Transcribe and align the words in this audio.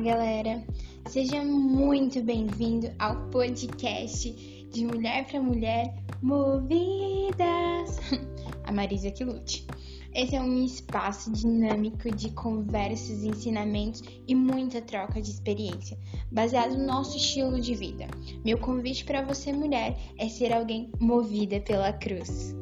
galera! 0.00 0.64
Seja 1.10 1.44
muito 1.44 2.22
bem-vindo 2.22 2.90
ao 2.98 3.28
podcast 3.28 4.32
de 4.72 4.86
Mulher 4.86 5.26
para 5.26 5.42
Mulher 5.42 5.94
Movidas! 6.22 8.00
A 8.64 8.72
Marisa 8.72 9.10
que 9.10 9.22
lute. 9.22 9.66
Esse 10.14 10.36
é 10.36 10.40
um 10.40 10.64
espaço 10.64 11.30
dinâmico 11.30 12.10
de 12.16 12.30
conversas, 12.30 13.22
ensinamentos 13.22 14.02
e 14.26 14.34
muita 14.34 14.80
troca 14.80 15.20
de 15.20 15.30
experiência, 15.30 15.98
baseado 16.32 16.78
no 16.78 16.86
nosso 16.86 17.18
estilo 17.18 17.60
de 17.60 17.74
vida. 17.74 18.06
Meu 18.42 18.56
convite 18.56 19.04
para 19.04 19.22
você, 19.22 19.52
mulher, 19.52 19.98
é 20.16 20.30
ser 20.30 20.50
alguém 20.50 20.90
movida 20.98 21.60
pela 21.60 21.92
cruz. 21.92 22.54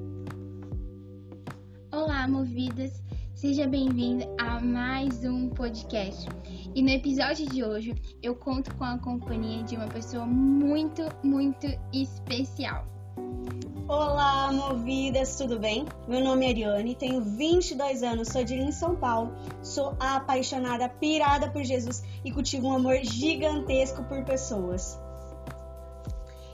Olá, 1.92 2.26
movidas! 2.26 3.07
Seja 3.38 3.68
bem-vindo 3.68 4.24
a 4.36 4.58
mais 4.58 5.24
um 5.24 5.48
podcast. 5.50 6.26
E 6.74 6.82
no 6.82 6.88
episódio 6.88 7.48
de 7.48 7.62
hoje 7.62 7.94
eu 8.20 8.34
conto 8.34 8.74
com 8.74 8.82
a 8.82 8.98
companhia 8.98 9.62
de 9.62 9.76
uma 9.76 9.86
pessoa 9.86 10.26
muito, 10.26 11.02
muito 11.22 11.68
especial. 11.92 12.84
Olá, 13.86 14.50
movidas, 14.52 15.36
tudo 15.36 15.56
bem? 15.56 15.86
Meu 16.08 16.20
nome 16.20 16.46
é 16.46 16.48
Ariane, 16.48 16.96
tenho 16.96 17.22
22 17.22 18.02
anos, 18.02 18.26
sou 18.26 18.42
de 18.42 18.54
em 18.54 18.72
São 18.72 18.96
Paulo, 18.96 19.32
sou 19.62 19.94
apaixonada, 20.00 20.88
pirada 20.88 21.48
por 21.48 21.62
Jesus 21.62 22.02
e 22.24 22.32
cultivo 22.32 22.66
um 22.66 22.74
amor 22.74 22.96
gigantesco 23.04 24.02
por 24.02 24.24
pessoas. 24.24 24.98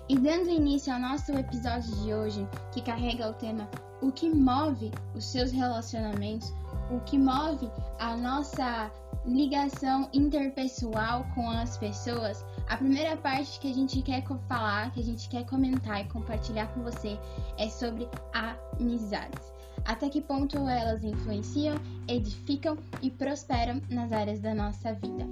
E 0.07 0.19
dando 0.19 0.51
início 0.51 0.93
ao 0.93 1.01
nosso 1.01 1.33
episódio 1.33 1.91
de 2.03 2.13
hoje, 2.13 2.47
que 2.73 2.83
carrega 2.83 3.31
o 3.31 3.33
tema 3.33 3.67
O 4.03 4.13
que 4.13 4.29
move 4.29 4.93
os 5.15 5.25
seus 5.25 5.51
relacionamentos, 5.51 6.53
o 6.91 7.01
que 7.01 7.17
move 7.17 7.71
a 7.99 8.15
nossa 8.15 8.91
ligação 9.25 10.11
interpessoal 10.13 11.25
com 11.35 11.49
as 11.49 11.79
pessoas, 11.79 12.45
a 12.69 12.77
primeira 12.77 13.17
parte 13.17 13.59
que 13.59 13.71
a 13.71 13.75
gente 13.75 14.03
quer 14.03 14.23
falar, 14.47 14.93
que 14.93 15.01
a 15.01 15.05
gente 15.05 15.27
quer 15.31 15.47
comentar 15.47 16.03
e 16.03 16.09
compartilhar 16.09 16.67
com 16.75 16.83
você 16.83 17.19
é 17.57 17.71
sobre 17.71 18.07
amizades. 18.35 19.54
Até 19.85 20.09
que 20.09 20.21
ponto 20.21 20.57
elas 20.69 21.05
influenciam, 21.05 21.77
edificam 22.09 22.77
e 23.03 23.11
prosperam 23.11 23.81
nas 23.91 24.13
áreas 24.13 24.41
da 24.41 24.55
nossa 24.55 24.95
vida. 24.95 25.29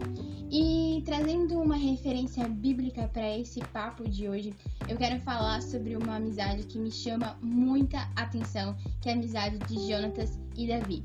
E 0.50 1.02
trazendo 1.06 1.58
uma 1.58 1.76
referência 1.76 2.46
bíblica 2.46 3.08
para 3.08 3.38
esse 3.38 3.60
papo 3.72 4.06
de 4.06 4.28
hoje, 4.28 4.54
eu 4.86 4.98
quero 4.98 5.18
falar 5.22 5.62
sobre 5.62 5.96
uma 5.96 6.16
amizade 6.16 6.64
que 6.64 6.78
me 6.78 6.90
chama 6.90 7.38
muita 7.40 8.06
atenção, 8.14 8.76
que 9.00 9.08
é 9.08 9.12
a 9.12 9.14
amizade 9.14 9.58
de 9.60 9.90
Jonatas 9.90 10.38
e 10.54 10.66
Davi. 10.66 11.02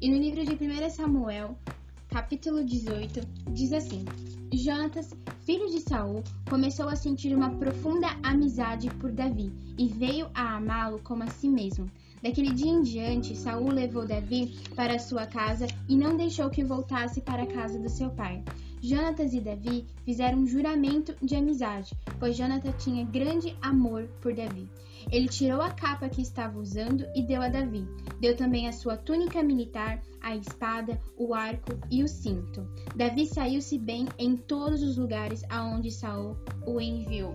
E 0.00 0.10
no 0.10 0.16
livro 0.16 0.44
de 0.44 0.52
1 0.52 0.90
Samuel, 0.90 1.56
capítulo 2.08 2.64
18, 2.64 3.20
diz 3.52 3.72
assim: 3.72 4.04
Jonatas, 4.56 5.14
filho 5.44 5.68
de 5.68 5.80
Saul, 5.80 6.24
começou 6.48 6.88
a 6.88 6.96
sentir 6.96 7.34
uma 7.34 7.50
profunda 7.50 8.08
amizade 8.22 8.88
por 8.94 9.12
Davi 9.12 9.52
e 9.76 9.86
veio 9.86 10.28
a 10.34 10.56
amá-lo 10.56 11.00
como 11.00 11.22
a 11.22 11.26
si 11.26 11.48
mesmo. 11.48 11.90
Daquele 12.22 12.52
dia 12.52 12.70
em 12.72 12.82
diante, 12.82 13.36
Saul 13.36 13.70
levou 13.70 14.06
Davi 14.06 14.58
para 14.74 14.98
sua 14.98 15.26
casa 15.26 15.66
e 15.88 15.96
não 15.96 16.16
deixou 16.16 16.48
que 16.48 16.64
voltasse 16.64 17.20
para 17.20 17.42
a 17.42 17.46
casa 17.46 17.78
do 17.78 17.88
seu 17.88 18.10
pai. 18.10 18.42
Jonatas 18.80 19.34
e 19.34 19.40
Davi 19.40 19.86
fizeram 20.04 20.38
um 20.38 20.46
juramento 20.46 21.14
de 21.20 21.34
amizade, 21.34 21.96
pois 22.18 22.36
Jonatas 22.36 22.82
tinha 22.82 23.04
grande 23.04 23.56
amor 23.60 24.08
por 24.20 24.32
Davi. 24.32 24.68
Ele 25.10 25.28
tirou 25.28 25.60
a 25.60 25.70
capa 25.70 26.08
que 26.08 26.22
estava 26.22 26.58
usando 26.58 27.06
e 27.14 27.22
deu 27.22 27.40
a 27.40 27.48
Davi. 27.48 27.86
Deu 28.20 28.36
também 28.36 28.68
a 28.68 28.72
sua 28.72 28.96
túnica 28.96 29.42
militar, 29.42 30.02
a 30.20 30.36
espada, 30.36 31.00
o 31.16 31.34
arco 31.34 31.72
e 31.90 32.02
o 32.02 32.08
cinto. 32.08 32.66
Davi 32.94 33.26
saiu-se 33.26 33.78
bem 33.78 34.06
em 34.18 34.36
todos 34.36 34.82
os 34.82 34.96
lugares 34.96 35.42
aonde 35.48 35.90
Saul 35.90 36.36
o 36.66 36.80
enviou. 36.80 37.34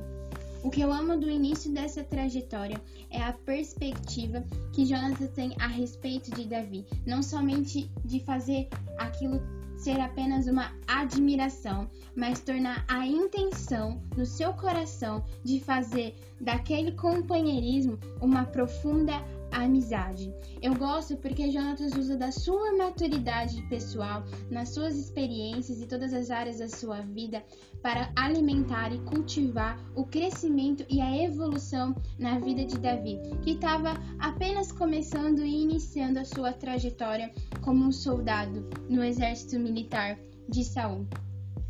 O 0.64 0.70
que 0.70 0.80
eu 0.80 0.94
amo 0.94 1.18
do 1.18 1.30
início 1.30 1.74
dessa 1.74 2.06
trajetória 2.06 2.82
é 3.10 3.22
a 3.22 3.34
perspectiva 3.34 4.46
que 4.72 4.86
Jonatas 4.86 5.30
tem 5.32 5.54
a 5.60 5.68
respeito 5.68 6.32
de 6.32 6.46
Davi, 6.46 6.86
não 7.06 7.22
somente 7.22 7.92
de 8.06 8.22
fazer 8.22 8.70
aquilo 8.98 9.42
ser 9.84 10.00
apenas 10.00 10.48
uma 10.48 10.72
admiração, 10.88 11.90
mas 12.16 12.40
tornar 12.40 12.86
a 12.88 13.06
intenção 13.06 14.02
no 14.16 14.26
seu 14.26 14.54
coração 14.54 15.26
de 15.44 15.60
fazer 15.60 16.16
daquele 16.40 16.94
companheirismo 16.94 18.00
uma 18.22 18.46
profunda 18.46 19.22
amizade. 19.54 20.34
Eu 20.62 20.76
gosto 20.76 21.18
porque 21.18 21.52
Jonatas 21.52 21.94
usa 21.94 22.18
da 22.18 22.32
sua 22.32 22.76
maturidade 22.76 23.62
pessoal, 23.70 24.24
nas 24.50 24.70
suas 24.70 24.96
experiências 24.96 25.82
e 25.82 25.88
todas 25.88 26.14
as 26.14 26.30
áreas 26.30 26.60
da 26.60 26.68
sua 26.68 27.02
vida 27.02 27.44
para 27.82 28.12
alimentar 28.16 28.94
e 28.94 29.00
cultivar 29.00 29.78
o 29.96 30.06
crescimento 30.06 30.86
e 30.90 31.02
a 31.02 31.24
evolução 31.24 31.96
na 32.18 32.40
vida 32.40 32.66
de 32.66 32.80
Davi, 32.80 33.20
que 33.42 33.52
estava 33.52 33.94
apenas 34.20 34.72
começando 34.72 35.40
e 35.40 35.64
iniciando 35.64 36.20
a 36.20 36.26
sua 36.26 36.54
trajetória 36.54 37.32
como 37.62 37.86
um 37.86 37.92
soldado 37.92 38.68
no 38.90 39.04
exército 39.04 39.60
militar 39.60 40.18
de 40.48 40.64
Saul. 40.64 41.06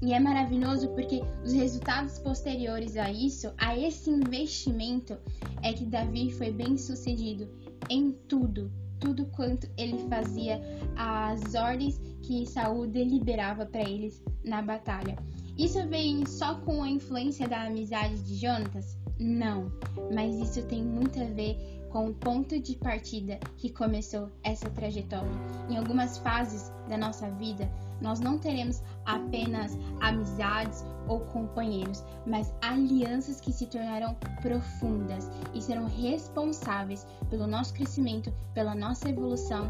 E 0.03 0.11
é 0.11 0.19
maravilhoso 0.19 0.89
porque 0.89 1.21
os 1.45 1.53
resultados 1.53 2.19
posteriores 2.19 2.97
a 2.97 3.09
isso, 3.09 3.53
a 3.57 3.77
esse 3.77 4.09
investimento, 4.09 5.17
é 5.61 5.71
que 5.71 5.85
Davi 5.85 6.29
foi 6.29 6.51
bem 6.51 6.77
sucedido 6.77 7.47
em 7.89 8.11
tudo, 8.27 8.71
tudo 8.99 9.25
quanto 9.27 9.69
ele 9.77 9.97
fazia, 10.09 10.61
as 10.95 11.55
ordens 11.55 11.99
que 12.21 12.45
Saul 12.45 12.87
deliberava 12.87 13.65
para 13.65 13.81
eles 13.81 14.23
na 14.43 14.61
batalha. 14.61 15.17
Isso 15.57 15.87
vem 15.87 16.25
só 16.25 16.55
com 16.61 16.81
a 16.81 16.89
influência 16.89 17.47
da 17.47 17.63
amizade 17.63 18.21
de 18.23 18.35
Jonatas? 18.35 18.97
Não, 19.19 19.71
mas 20.13 20.35
isso 20.35 20.65
tem 20.67 20.83
muito 20.83 21.19
a 21.21 21.25
ver 21.25 21.72
com 21.93 22.07
o 22.07 22.13
ponto 22.15 22.59
de 22.59 22.75
partida 22.75 23.39
que 23.55 23.69
começou 23.69 24.31
essa 24.43 24.67
trajetória. 24.71 25.29
Em 25.69 25.77
algumas 25.77 26.17
fases 26.17 26.71
da 26.89 26.97
nossa 26.97 27.29
vida, 27.29 27.69
nós 28.01 28.19
não 28.19 28.39
teremos 28.39 28.81
apenas 29.05 29.77
amizades 30.01 30.83
ou 31.07 31.19
companheiros, 31.19 32.03
mas 32.25 32.51
alianças 32.63 33.39
que 33.39 33.53
se 33.53 33.67
tornarão 33.67 34.15
profundas 34.41 35.29
e 35.53 35.61
serão 35.61 35.85
responsáveis 35.85 37.05
pelo 37.29 37.45
nosso 37.45 37.75
crescimento, 37.75 38.33
pela 38.55 38.73
nossa 38.73 39.07
evolução 39.09 39.69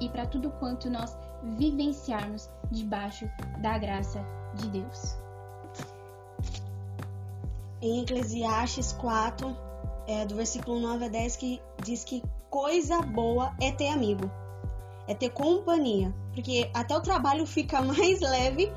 e 0.00 0.08
para 0.08 0.26
tudo 0.26 0.50
quanto 0.52 0.88
nós 0.88 1.18
vivenciarmos 1.58 2.48
debaixo 2.70 3.28
da 3.60 3.76
graça 3.76 4.24
de 4.54 4.68
Deus. 4.68 5.16
Em 7.82 8.02
Eclesiastes 8.02 8.92
4, 8.92 9.69
é, 10.10 10.26
do 10.26 10.34
versículo 10.34 10.80
9 10.80 11.04
a 11.04 11.08
10 11.08 11.36
que 11.36 11.62
diz 11.84 12.02
que 12.02 12.20
coisa 12.50 13.00
boa 13.00 13.54
é 13.60 13.70
ter 13.70 13.88
amigo, 13.88 14.28
é 15.06 15.14
ter 15.14 15.30
companhia, 15.30 16.12
porque 16.34 16.68
até 16.74 16.96
o 16.96 17.00
trabalho 17.00 17.46
fica 17.46 17.80
mais 17.82 18.20
leve 18.20 18.72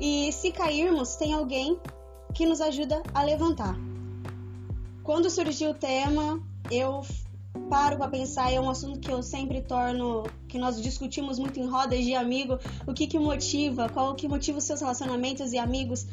e 0.00 0.32
se 0.32 0.50
cairmos, 0.50 1.16
tem 1.16 1.34
alguém 1.34 1.78
que 2.32 2.46
nos 2.46 2.60
ajuda 2.60 3.02
a 3.14 3.22
levantar. 3.22 3.76
Quando 5.02 5.28
surgiu 5.28 5.70
o 5.70 5.74
tema, 5.74 6.42
eu 6.70 7.02
paro 7.68 7.96
para 7.98 8.08
pensar, 8.08 8.50
é 8.50 8.60
um 8.60 8.70
assunto 8.70 9.00
que 9.00 9.10
eu 9.10 9.22
sempre 9.22 9.60
torno, 9.60 10.24
que 10.48 10.58
nós 10.58 10.80
discutimos 10.80 11.38
muito 11.38 11.60
em 11.60 11.66
rodas 11.66 12.02
de 12.04 12.14
amigo, 12.14 12.58
o 12.86 12.94
que 12.94 13.06
que 13.06 13.18
motiva, 13.18 13.88
qual 13.88 14.14
que 14.14 14.26
motiva 14.26 14.58
os 14.58 14.64
seus 14.64 14.80
relacionamentos 14.80 15.52
e 15.52 15.58
amigos. 15.58 16.06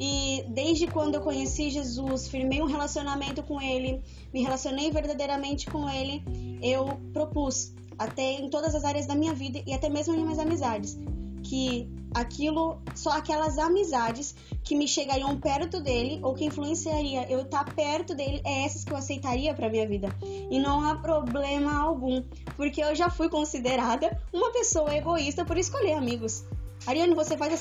E 0.00 0.44
desde 0.48 0.86
quando 0.86 1.16
eu 1.16 1.20
conheci 1.20 1.70
Jesus, 1.70 2.28
firmei 2.28 2.62
um 2.62 2.66
relacionamento 2.66 3.42
com 3.42 3.60
Ele, 3.60 4.00
me 4.32 4.42
relacionei 4.42 4.90
verdadeiramente 4.90 5.66
com 5.66 5.88
Ele, 5.88 6.22
eu 6.62 6.98
propus, 7.12 7.74
até 7.98 8.34
em 8.34 8.48
todas 8.48 8.74
as 8.74 8.84
áreas 8.84 9.06
da 9.06 9.14
minha 9.14 9.34
vida 9.34 9.60
e 9.66 9.72
até 9.72 9.88
mesmo 9.88 10.14
em 10.14 10.22
minhas 10.22 10.38
amizades, 10.38 10.96
que 11.42 11.90
aquilo, 12.14 12.80
só 12.94 13.10
aquelas 13.10 13.58
amizades 13.58 14.34
que 14.62 14.76
me 14.76 14.86
chegariam 14.86 15.38
perto 15.38 15.80
dele 15.80 16.20
ou 16.22 16.34
que 16.34 16.44
influenciaria 16.44 17.30
eu 17.30 17.40
estar 17.40 17.64
perto 17.74 18.14
dele, 18.14 18.40
é 18.44 18.64
essas 18.64 18.84
que 18.84 18.92
eu 18.92 18.96
aceitaria 18.96 19.52
para 19.52 19.68
minha 19.68 19.86
vida. 19.86 20.08
E 20.50 20.58
não 20.58 20.84
há 20.84 20.94
problema 20.96 21.74
algum, 21.76 22.22
porque 22.56 22.82
eu 22.82 22.94
já 22.94 23.10
fui 23.10 23.28
considerada 23.28 24.20
uma 24.32 24.52
pessoa 24.52 24.94
egoísta 24.94 25.44
por 25.44 25.58
escolher 25.58 25.94
amigos. 25.94 26.44
Ariane, 26.86 27.14
você 27.14 27.36
faz 27.36 27.52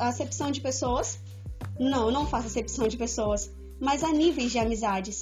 acepção 0.00 0.50
de 0.50 0.60
pessoas 0.60 1.20
não, 1.78 2.10
não 2.10 2.26
faço 2.26 2.46
acepção 2.46 2.88
de 2.88 2.96
pessoas, 2.96 3.50
mas 3.80 4.02
há 4.02 4.12
níveis 4.12 4.52
de 4.52 4.58
amizades. 4.58 5.20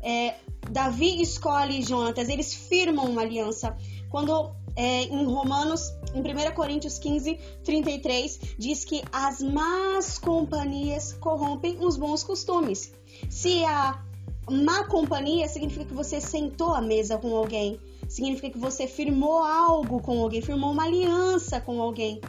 É, 0.00 0.34
Davi 0.70 1.22
escolhe 1.22 1.82
Jonatas, 1.82 2.28
eles 2.28 2.52
firmam 2.54 3.06
uma 3.06 3.22
aliança. 3.22 3.76
Quando 4.10 4.52
é, 4.76 5.04
em 5.04 5.24
Romanos, 5.24 5.92
em 6.14 6.20
1 6.20 6.54
Coríntios 6.54 6.98
15, 6.98 7.38
33, 7.64 8.40
diz 8.58 8.84
que 8.84 9.02
as 9.12 9.40
más 9.40 10.18
companhias 10.18 11.12
corrompem 11.14 11.78
os 11.80 11.96
bons 11.96 12.22
costumes. 12.22 12.92
Se 13.30 13.64
a 13.64 14.02
má 14.50 14.84
companhia 14.84 15.48
significa 15.48 15.86
que 15.86 15.94
você 15.94 16.20
sentou 16.20 16.74
à 16.74 16.80
mesa 16.80 17.16
com 17.18 17.34
alguém, 17.34 17.78
significa 18.08 18.50
que 18.50 18.58
você 18.58 18.86
firmou 18.86 19.38
algo 19.38 20.00
com 20.00 20.20
alguém, 20.20 20.42
firmou 20.42 20.72
uma 20.72 20.84
aliança 20.84 21.60
com 21.60 21.80
alguém. 21.80 22.20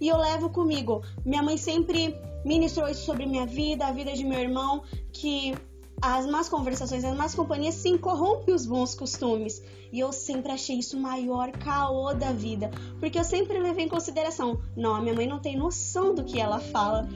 E 0.00 0.08
eu 0.08 0.16
levo 0.16 0.50
comigo. 0.50 1.02
Minha 1.24 1.42
mãe 1.42 1.56
sempre 1.56 2.14
ministrou 2.44 2.88
isso 2.88 3.04
sobre 3.04 3.26
minha 3.26 3.46
vida, 3.46 3.86
a 3.86 3.92
vida 3.92 4.12
de 4.12 4.24
meu 4.24 4.38
irmão, 4.38 4.82
que 5.12 5.54
as 6.00 6.26
más 6.26 6.48
conversações, 6.48 7.04
as 7.04 7.16
más 7.16 7.34
companhias 7.34 7.74
sim 7.76 7.96
corrompem 7.96 8.54
os 8.54 8.66
bons 8.66 8.94
costumes. 8.94 9.62
E 9.90 10.00
eu 10.00 10.12
sempre 10.12 10.52
achei 10.52 10.78
isso 10.78 10.96
o 10.96 11.00
maior 11.00 11.50
caô 11.52 12.12
da 12.12 12.32
vida, 12.32 12.70
porque 12.98 13.18
eu 13.18 13.24
sempre 13.24 13.58
levei 13.58 13.84
em 13.84 13.88
consideração, 13.88 14.60
não, 14.76 14.94
a 14.94 15.00
minha 15.00 15.14
mãe 15.14 15.26
não 15.26 15.38
tem 15.38 15.56
noção 15.56 16.14
do 16.14 16.24
que 16.24 16.40
ela 16.40 16.58
fala. 16.58 17.08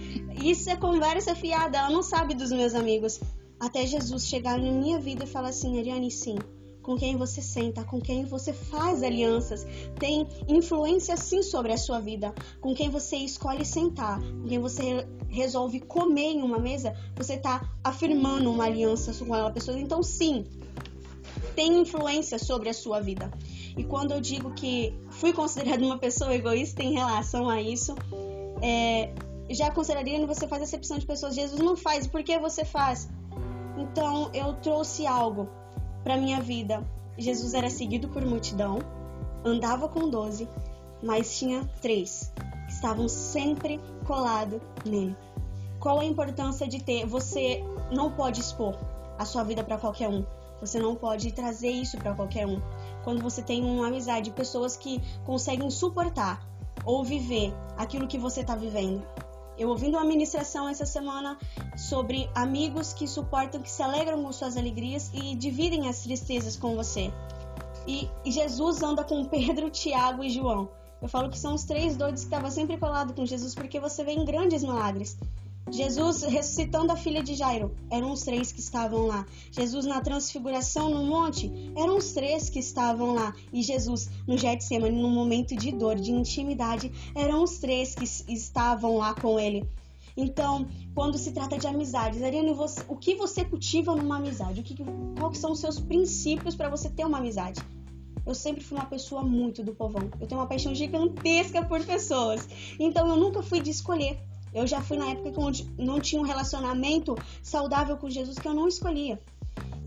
Isso 0.43 0.71
é 0.71 0.77
conversa 0.77 1.35
fiada, 1.35 1.79
ela 1.79 1.91
não 1.91 2.03
sabe 2.03 2.35
dos 2.35 2.53
meus 2.53 2.75
amigos. 2.75 3.21
Até 3.61 3.85
Jesus 3.85 4.27
chegar 4.27 4.57
na 4.59 4.71
minha 4.71 4.99
vida 5.01 5.25
e 5.25 5.27
falar 5.27 5.49
assim, 5.49 5.79
Ariane, 5.79 6.11
sim, 6.11 6.39
com 6.89 6.97
quem 6.97 7.19
você 7.19 7.43
senta, 7.43 7.85
com 7.85 8.01
quem 8.01 8.25
você 8.25 8.51
faz 8.51 9.03
alianças, 9.03 9.67
tem 9.99 10.27
influência 10.49 11.19
sim 11.19 11.43
sobre 11.43 11.71
a 11.71 11.77
sua 11.77 12.01
vida. 12.01 12.35
Com 12.63 12.75
quem 12.75 12.89
você 12.89 13.17
escolhe 13.17 13.63
sentar, 13.63 14.19
com 14.23 14.49
quem 14.49 14.59
você 14.59 15.07
resolve 15.29 15.81
comer 15.81 16.37
em 16.37 16.43
uma 16.43 16.59
mesa, 16.59 16.97
você 17.15 17.35
está 17.35 17.61
afirmando 17.85 18.51
uma 18.51 18.65
aliança 18.65 19.13
com 19.23 19.35
aquela 19.35 19.51
pessoa. 19.51 19.79
Então, 19.79 20.03
sim, 20.03 20.47
tem 21.55 21.79
influência 21.79 22.39
sobre 22.39 22.71
a 22.71 22.73
sua 22.73 23.01
vida. 23.01 23.31
E 23.77 23.85
quando 23.85 24.13
eu 24.13 24.21
digo 24.23 24.55
que 24.55 24.99
fui 25.11 25.35
considerada 25.35 25.85
uma 25.85 25.99
pessoa 25.99 26.35
egoísta 26.35 26.83
em 26.83 26.95
relação 26.95 27.51
a 27.51 27.61
isso, 27.61 27.95
é, 28.63 29.13
já 29.51 29.71
consideraria 29.71 30.19
que 30.21 30.27
você 30.27 30.49
faz 30.49 30.63
acepção 30.63 30.97
de 30.97 31.05
pessoas. 31.05 31.35
Jesus 31.35 31.61
não 31.61 31.77
faz, 31.77 32.07
por 32.07 32.23
que 32.23 32.39
você 32.39 32.65
faz? 32.65 33.11
Então 33.77 34.31
eu 34.33 34.55
trouxe 34.55 35.07
algo 35.07 35.51
para 36.09 36.17
minha 36.17 36.41
vida. 36.41 36.83
Jesus 37.19 37.53
era 37.53 37.69
seguido 37.69 38.09
por 38.09 38.25
multidão, 38.25 38.79
andava 39.45 39.91
com 39.91 40.09
doze, 40.09 40.49
mas 41.03 41.39
tinha 41.39 41.69
três 41.83 42.33
que 42.67 42.73
estavam 42.73 43.07
sempre 43.11 43.79
colados 44.07 44.59
nele. 44.87 45.15
Qual 45.79 46.01
a 46.01 46.05
importância 46.07 46.67
de 46.67 46.83
ter? 46.83 47.05
Você 47.05 47.63
não 47.93 48.11
pode 48.11 48.41
expor 48.41 48.75
a 49.19 49.27
sua 49.27 49.45
vida 49.45 49.63
para 49.63 49.77
qualquer 49.77 50.09
um. 50.09 50.25
Você 50.63 50.79
não 50.79 50.97
pode 50.97 51.31
trazer 51.33 51.69
isso 51.69 51.99
para 51.99 52.15
qualquer 52.15 52.47
um. 52.47 52.59
Quando 53.05 53.23
você 53.23 53.43
tem 53.43 53.63
uma 53.63 53.89
amizade, 53.89 54.31
pessoas 54.31 54.79
que 54.79 55.03
conseguem 55.27 55.71
suportar 55.71 56.43
ou 56.87 57.05
viver 57.05 57.53
aquilo 57.77 58.09
que 58.09 58.17
você 58.17 58.41
está 58.41 58.57
vivendo. 58.57 59.07
Eu 59.59 59.69
ouvindo 59.69 59.99
uma 59.99 60.07
ministração 60.07 60.71
essa 60.71 60.87
semana 60.87 61.37
sobre 61.79 62.29
amigos 62.35 62.93
que 62.93 63.07
suportam, 63.07 63.63
que 63.63 63.71
se 63.71 63.81
alegram 63.83 64.21
com 64.23 64.33
suas 64.33 64.57
alegrias 64.57 65.13
e 65.15 65.37
dividem 65.37 65.89
as 65.89 66.03
tristezas 66.03 66.57
com 66.57 66.75
você. 66.75 67.13
E, 67.87 68.09
Jesus 68.27 68.83
anda 68.83 69.05
com 69.05 69.25
Pedro, 69.25 69.71
Tiago 69.73 70.25
e 70.25 70.29
João. 70.29 70.69
Eu 71.01 71.09
falo 71.09 71.31
que 71.31 71.39
são 71.39 71.55
os 71.55 71.63
três 71.63 71.97
doidos 71.97 72.23
que 72.23 72.27
estavam 72.27 72.51
sempre 72.51 72.77
colados 72.77 73.15
com 73.15 73.25
Jesus 73.25 73.55
porque 73.55 73.79
você 73.79 74.03
vê 74.03 74.13
em 74.13 74.25
grandes 74.25 74.65
milagres. 74.65 75.17
Jesus 75.71 76.23
ressuscitando 76.23 76.93
a 76.93 76.97
filha 76.97 77.23
de 77.23 77.35
Jairo, 77.35 77.77
eram 77.91 78.11
os 78.11 78.23
três 78.23 78.51
que 78.51 78.59
estavam 78.59 79.07
lá. 79.07 79.25
Jesus 79.53 79.87
na 79.87 80.01
transfiguração 80.01 80.91
no 80.91 81.05
monte, 81.05 81.53
eram 81.77 81.99
os 81.99 82.13
três 82.13 82.51
que 82.51 82.59
estavam 82.59 83.15
lá. 83.15 83.35
E 83.53 83.63
Jesus 83.63 84.11
no 84.27 84.37
Getsemane, 84.37 85.01
no 85.01 85.11
momento 85.11 85.55
de 85.55 85.71
dor, 85.71 85.95
de 85.95 86.11
intimidade, 86.11 86.91
eram 87.15 87.45
os 87.45 87.59
três 87.59 87.95
que 87.95 88.05
estavam 88.33 88.97
lá 88.97 89.15
com 89.15 89.39
ele. 89.39 89.69
Então, 90.21 90.67
quando 90.97 91.17
se 91.17 91.31
trata 91.31 91.57
de 91.57 91.69
amizades, 91.69 92.21
Ariane, 92.25 92.53
você, 92.53 92.83
o 92.89 92.97
que 92.97 93.15
você 93.15 93.45
cultiva 93.45 93.95
numa 93.95 94.17
amizade? 94.17 94.61
O 94.61 94.65
que, 94.65 94.75
quais 95.17 95.39
são 95.39 95.53
os 95.53 95.61
seus 95.61 95.79
princípios 95.79 96.57
para 96.57 96.69
você 96.69 96.91
ter 96.91 97.05
uma 97.05 97.19
amizade? 97.19 97.61
Eu 98.27 98.35
sempre 98.35 98.65
fui 98.65 98.77
uma 98.77 98.87
pessoa 98.87 99.23
muito 99.23 99.63
do 99.63 99.73
povão. 99.73 100.11
Eu 100.21 100.27
tenho 100.27 100.41
uma 100.41 100.49
paixão 100.49 100.75
gigantesca 100.75 101.65
por 101.65 101.85
pessoas. 101.85 102.49
Então, 102.81 103.07
eu 103.07 103.15
nunca 103.15 103.45
fui 103.45 103.61
de 103.61 103.71
escolher. 103.71 104.19
Eu 104.53 104.67
já 104.67 104.81
fui 104.81 104.97
na 104.97 105.09
época 105.11 105.41
onde 105.41 105.71
não 105.79 106.01
tinha 106.01 106.21
um 106.21 106.25
relacionamento 106.25 107.15
saudável 107.41 107.97
com 107.97 108.11
Jesus 108.11 108.37
que 108.41 108.49
eu 108.49 108.55
não 108.55 108.67
escolhia. 108.67 109.23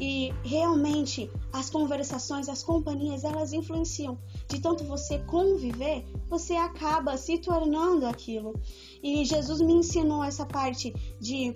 E 0.01 0.33
realmente 0.44 1.30
as 1.53 1.69
conversações, 1.69 2.50
as 2.50 2.63
companhias, 2.63 3.24
elas 3.24 3.53
influenciam. 3.53 4.18
De 4.50 4.59
tanto 4.59 4.83
você 4.83 5.19
conviver, 5.19 6.03
você 6.27 6.56
acaba 6.56 7.15
se 7.18 7.38
tornando 7.38 8.07
aquilo. 8.07 8.59
E 9.03 9.24
Jesus 9.24 9.62
me 9.62 9.74
ensinou 9.74 10.24
essa 10.24 10.44
parte 10.44 10.92
de 11.19 11.56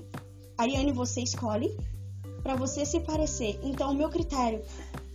Ariane, 0.60 0.92
você 0.92 1.22
escolhe 1.22 1.76
para 2.44 2.56
você 2.56 2.86
se 2.86 3.00
parecer. 3.00 3.60
Então, 3.64 3.92
o 3.92 3.96
meu 3.96 4.10
critério, 4.10 4.62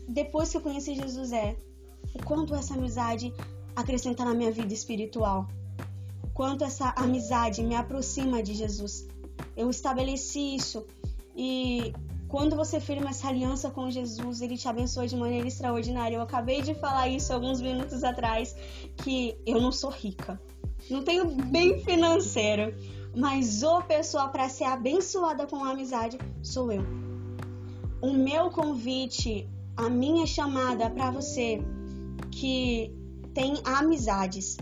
depois 0.08 0.50
que 0.50 0.56
eu 0.56 0.60
conheci 0.60 0.96
Jesus, 0.96 1.30
é 1.30 1.56
o 2.12 2.24
quanto 2.24 2.52
essa 2.56 2.74
amizade 2.74 3.32
acrescenta 3.76 4.24
na 4.24 4.34
minha 4.34 4.50
vida 4.50 4.74
espiritual 4.74 5.46
quanto 6.40 6.64
essa 6.64 6.94
amizade 6.96 7.62
me 7.62 7.74
aproxima 7.74 8.42
de 8.42 8.54
Jesus. 8.54 9.06
Eu 9.54 9.68
estabeleci 9.68 10.56
isso 10.56 10.86
e 11.36 11.92
quando 12.30 12.54
você 12.54 12.78
firma 12.78 13.10
essa 13.10 13.28
aliança 13.28 13.70
com 13.70 13.90
Jesus, 13.90 14.40
ele 14.40 14.56
te 14.56 14.68
abençoa 14.68 15.06
de 15.06 15.16
maneira 15.16 15.48
extraordinária. 15.48 16.14
Eu 16.14 16.22
acabei 16.22 16.62
de 16.62 16.74
falar 16.74 17.08
isso 17.08 17.32
alguns 17.32 17.60
minutos 17.60 18.04
atrás 18.04 18.54
que 18.98 19.36
eu 19.44 19.60
não 19.60 19.72
sou 19.72 19.90
rica. 19.90 20.40
Não 20.88 21.02
tenho 21.02 21.24
bem 21.26 21.82
financeiro, 21.82 22.72
mas 23.16 23.64
o 23.64 23.82
pessoa 23.82 24.28
para 24.28 24.48
ser 24.48 24.64
abençoada 24.64 25.44
com 25.44 25.64
a 25.64 25.70
amizade 25.70 26.18
sou 26.40 26.70
eu. 26.70 26.84
O 28.00 28.12
meu 28.12 28.48
convite, 28.50 29.48
a 29.76 29.90
minha 29.90 30.24
chamada 30.24 30.88
para 30.88 31.10
você 31.10 31.60
que 32.30 32.94
tem 33.34 33.54
amizades, 33.64 34.56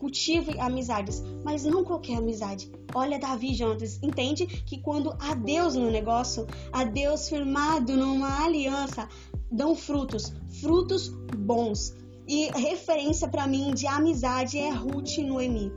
cultive 0.00 0.58
amizades, 0.58 1.22
mas 1.44 1.64
não 1.64 1.84
qualquer 1.84 2.16
amizade. 2.16 2.72
Olha 2.94 3.18
Davi 3.18 3.54
Jonas, 3.54 4.00
entende 4.02 4.46
que 4.46 4.78
quando 4.78 5.14
há 5.20 5.34
Deus 5.34 5.76
no 5.76 5.90
negócio, 5.90 6.46
há 6.72 6.84
Deus 6.84 7.28
firmado 7.28 7.94
numa 7.94 8.42
aliança, 8.42 9.06
dão 9.52 9.76
frutos, 9.76 10.32
frutos 10.60 11.08
bons. 11.36 11.94
E 12.26 12.48
referência 12.58 13.28
para 13.28 13.46
mim 13.46 13.74
de 13.74 13.86
amizade 13.86 14.58
é 14.58 14.70
Ruth 14.70 15.18
e 15.18 15.22
Noemi. 15.22 15.70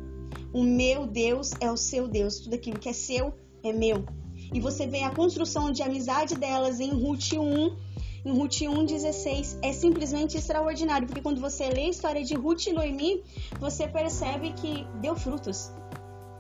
O 0.53 0.63
meu 0.63 1.05
Deus 1.05 1.51
é 1.59 1.69
o 1.69 1.75
seu 1.75 2.07
Deus, 2.07 2.39
tudo 2.39 2.55
aquilo 2.55 2.79
que 2.79 2.89
é 2.89 2.93
seu 2.93 3.33
é 3.61 3.73
meu. 3.73 4.05
E 4.53 4.59
você 4.59 4.87
vê 4.87 5.03
a 5.03 5.09
construção 5.09 5.71
de 5.71 5.83
amizade 5.83 6.35
delas 6.35 6.79
em 6.79 6.91
Ruth 6.91 7.33
1, 7.33 7.75
em 8.25 8.31
Ruth 8.31 8.61
1,16 8.61 9.57
é 9.61 9.73
simplesmente 9.73 10.37
extraordinário, 10.37 11.07
porque 11.07 11.21
quando 11.21 11.41
você 11.41 11.67
lê 11.69 11.85
a 11.85 11.89
história 11.89 12.23
de 12.23 12.33
Ruth 12.35 12.67
e 12.67 12.73
Noemi, 12.73 13.21
você 13.59 13.87
percebe 13.87 14.53
que 14.53 14.87
deu 15.01 15.15
frutos. 15.15 15.71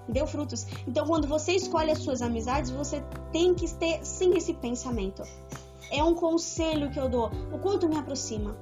Deu 0.07 0.25
frutos. 0.25 0.65
Então, 0.87 1.05
quando 1.05 1.27
você 1.27 1.53
escolhe 1.53 1.91
as 1.91 1.99
suas 1.99 2.21
amizades, 2.21 2.71
você 2.71 3.01
tem 3.31 3.53
que 3.53 3.71
ter 3.75 4.03
sim 4.05 4.35
esse 4.35 4.53
pensamento. 4.53 5.23
É 5.91 6.03
um 6.03 6.15
conselho 6.15 6.89
que 6.89 6.99
eu 6.99 7.09
dou. 7.09 7.29
O 7.51 7.59
quanto 7.59 7.87
me 7.87 7.97
aproxima. 7.97 8.57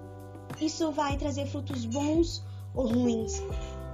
Isso 0.60 0.92
vai 0.92 1.18
trazer 1.18 1.46
frutos 1.48 1.86
bons 1.86 2.44
ou 2.74 2.88
ruins. 2.88 3.42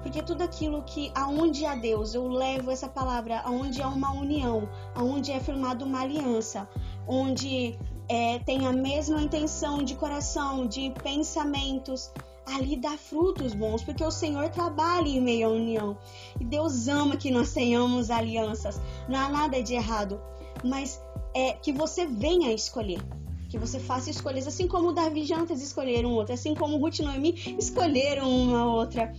Porque 0.04 0.22
tudo 0.22 0.42
aquilo 0.42 0.84
que 0.84 1.12
aonde 1.13 1.66
há 1.66 1.75
Deus, 1.75 2.13
eu 2.13 2.28
levo 2.28 2.72
essa 2.72 2.88
palavra, 2.88 3.42
aonde 3.42 3.82
há 3.82 3.90
uma 3.90 4.12
união, 4.13 4.70
aonde 4.96 5.32
é 5.32 5.40
firmada 5.40 5.84
uma 5.84 6.02
aliança, 6.02 6.68
onde 7.06 7.78
é, 8.10 8.40
tem 8.40 8.66
a 8.66 8.72
mesma 8.72 9.22
intenção 9.22 9.84
de 9.84 9.96
coração, 9.96 10.66
de 10.66 10.92
pensamentos, 11.04 12.12
ali 12.46 12.78
dá 12.78 12.98
frutos 12.98 13.54
bons, 13.54 13.84
porque 13.84 14.04
o 14.04 14.12
Senhor 14.12 14.50
trabalha 14.50 15.08
em 15.08 15.22
meio 15.22 15.48
à 15.48 15.52
união. 15.52 15.98
E 16.40 16.46
Deus 16.46 16.88
ama 16.88 17.18
que 17.18 17.30
nós 17.30 17.52
tenhamos 17.54 18.10
alianças. 18.10 18.80
Não 19.10 19.20
há 19.20 19.30
nada 19.30 19.62
de 19.62 19.74
errado, 19.74 20.20
mas 20.64 21.02
é 21.36 21.54
que 21.54 21.74
você 21.74 22.06
venha 22.06 22.54
escolher. 22.54 23.02
Que 23.50 23.58
você 23.58 23.80
faça 23.80 24.10
escolhas, 24.10 24.48
assim 24.48 24.68
como 24.68 24.94
Davi 24.94 25.22
e 25.22 25.26
Jantas 25.26 25.62
escolheram 25.62 26.12
outra, 26.14 26.34
assim 26.34 26.54
como 26.54 26.78
Ruth 26.78 27.00
e 27.00 27.04
Noemi 27.04 27.56
escolheram 27.58 28.30
uma 28.30 28.66
outra. 28.66 29.14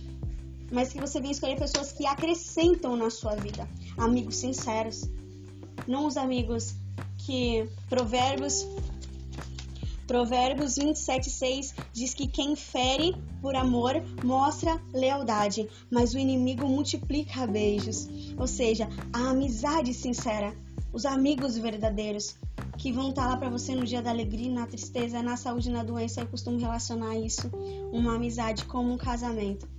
Mas 0.71 0.93
que 0.93 0.99
você 0.99 1.19
venha 1.19 1.31
escolher 1.31 1.57
pessoas 1.57 1.91
que 1.91 2.05
acrescentam 2.05 2.95
na 2.95 3.09
sua 3.09 3.35
vida. 3.35 3.67
Amigos 3.97 4.35
sinceros. 4.35 5.09
Não 5.87 6.05
os 6.05 6.15
amigos 6.15 6.75
que 7.29 7.69
Provérbios 7.87 8.65
Provérbios 10.07 10.77
27:6 10.79 11.75
diz 11.93 12.15
que 12.15 12.27
quem 12.27 12.55
fere 12.55 13.15
por 13.39 13.55
amor 13.55 13.93
mostra 14.23 14.81
lealdade, 14.91 15.69
mas 15.91 16.15
o 16.15 16.17
inimigo 16.17 16.67
multiplica 16.67 17.45
beijos. 17.45 18.09
Ou 18.35 18.47
seja, 18.47 18.89
a 19.13 19.29
amizade 19.29 19.93
sincera, 19.93 20.55
os 20.91 21.05
amigos 21.05 21.55
verdadeiros 21.55 22.35
que 22.79 22.91
vão 22.91 23.09
estar 23.09 23.27
lá 23.27 23.37
para 23.37 23.51
você 23.51 23.75
no 23.75 23.85
dia 23.85 24.01
da 24.01 24.09
alegria, 24.09 24.51
na 24.51 24.65
tristeza, 24.65 25.21
na 25.21 25.37
saúde, 25.37 25.69
na 25.69 25.83
doença. 25.83 26.21
Eu 26.21 26.27
costumo 26.27 26.57
relacionar 26.57 27.15
isso 27.15 27.51
uma 27.91 28.15
amizade 28.15 28.65
como 28.65 28.91
um 28.91 28.97
casamento, 28.97 29.69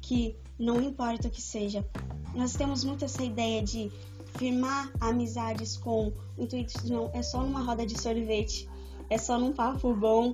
que 0.00 0.34
não 0.58 0.82
importa 0.82 1.28
o 1.28 1.30
que 1.30 1.40
seja. 1.40 1.86
Nós 2.34 2.54
temos 2.54 2.82
muito 2.82 3.04
essa 3.04 3.22
ideia 3.22 3.62
de 3.62 3.92
firmar 4.36 4.90
amizades 5.00 5.76
com 5.76 6.12
intuitos 6.38 6.84
não 6.84 7.10
é 7.12 7.22
só 7.22 7.42
numa 7.42 7.62
roda 7.62 7.86
de 7.86 8.00
sorvete, 8.00 8.68
é 9.10 9.18
só 9.18 9.38
num 9.38 9.52
papo 9.52 9.94
bom. 9.94 10.32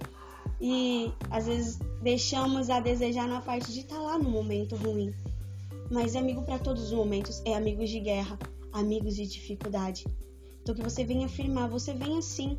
e 0.60 1.12
às 1.30 1.46
vezes 1.46 1.78
deixamos 2.02 2.70
a 2.70 2.80
desejar 2.80 3.26
na 3.26 3.40
parte 3.40 3.72
de 3.72 3.80
estar 3.80 3.96
tá 3.96 4.02
lá 4.02 4.18
no 4.18 4.30
momento 4.30 4.76
ruim. 4.76 5.14
Mas 5.90 6.16
amigo 6.16 6.42
para 6.42 6.58
todos 6.58 6.84
os 6.84 6.92
momentos, 6.92 7.42
é 7.44 7.54
amigos 7.54 7.90
de 7.90 8.00
guerra, 8.00 8.38
amigos 8.72 9.16
de 9.16 9.26
dificuldade. 9.26 10.06
Então 10.62 10.74
que 10.74 10.82
você 10.82 11.04
venha 11.04 11.26
afirmar, 11.26 11.68
você 11.68 11.92
venha 11.92 12.22
sim 12.22 12.58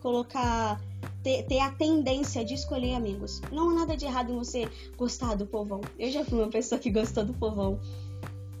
colocar 0.00 0.80
ter, 1.22 1.42
ter, 1.44 1.58
a 1.58 1.70
tendência 1.70 2.44
de 2.44 2.54
escolher 2.54 2.94
amigos. 2.94 3.40
Não 3.50 3.70
há 3.70 3.74
nada 3.74 3.96
de 3.96 4.04
errado 4.04 4.30
em 4.30 4.36
você 4.36 4.68
gostar 4.96 5.34
do 5.34 5.46
povão. 5.46 5.80
Eu 5.98 6.10
já 6.10 6.24
fui 6.24 6.38
uma 6.38 6.50
pessoa 6.50 6.78
que 6.78 6.90
gostou 6.90 7.24
do 7.24 7.32
povão. 7.32 7.80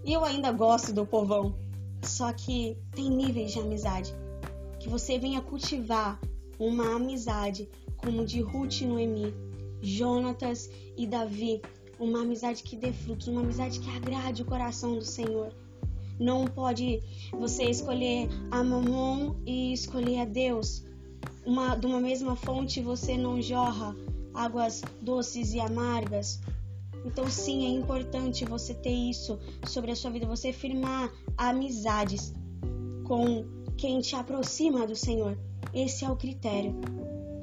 E 0.04 0.12
eu 0.12 0.24
ainda 0.24 0.50
gosto 0.50 0.92
do 0.92 1.06
povão. 1.06 1.54
Só 2.04 2.32
que 2.32 2.76
tem 2.94 3.10
níveis 3.10 3.52
de 3.52 3.60
amizade. 3.60 4.14
Que 4.78 4.88
você 4.88 5.18
venha 5.18 5.40
cultivar 5.40 6.20
uma 6.58 6.96
amizade 6.96 7.68
como 7.96 8.24
de 8.24 8.40
Ruth 8.40 8.82
e 8.82 8.86
Noemi, 8.86 9.34
Jonatas 9.80 10.70
e 10.96 11.06
Davi. 11.06 11.62
Uma 11.98 12.22
amizade 12.22 12.62
que 12.62 12.76
dê 12.76 12.92
frutos, 12.92 13.28
uma 13.28 13.40
amizade 13.40 13.80
que 13.80 13.90
agrade 13.90 14.42
o 14.42 14.46
coração 14.46 14.98
do 14.98 15.04
Senhor. 15.04 15.52
Não 16.18 16.46
pode 16.46 17.02
você 17.32 17.64
escolher 17.64 18.28
a 18.50 18.62
Mamon 18.62 19.34
e 19.46 19.72
escolher 19.72 20.20
a 20.20 20.24
Deus 20.24 20.84
uma, 21.44 21.76
de 21.76 21.86
uma 21.86 22.00
mesma 22.00 22.36
fonte 22.36 22.80
você 22.80 23.16
não 23.16 23.40
jorra 23.40 23.94
águas 24.32 24.82
doces 25.00 25.54
e 25.54 25.60
amargas. 25.60 26.40
Então, 27.04 27.28
sim, 27.28 27.66
é 27.66 27.68
importante 27.68 28.44
você 28.44 28.72
ter 28.72 28.90
isso 28.90 29.38
sobre 29.66 29.90
a 29.90 29.96
sua 29.96 30.10
vida, 30.10 30.26
você 30.26 30.52
firmar 30.52 31.12
amizades 31.36 32.32
com 33.04 33.44
quem 33.76 34.00
te 34.00 34.16
aproxima 34.16 34.86
do 34.86 34.96
Senhor. 34.96 35.38
Esse 35.72 36.04
é 36.04 36.10
o 36.10 36.16
critério. 36.16 36.74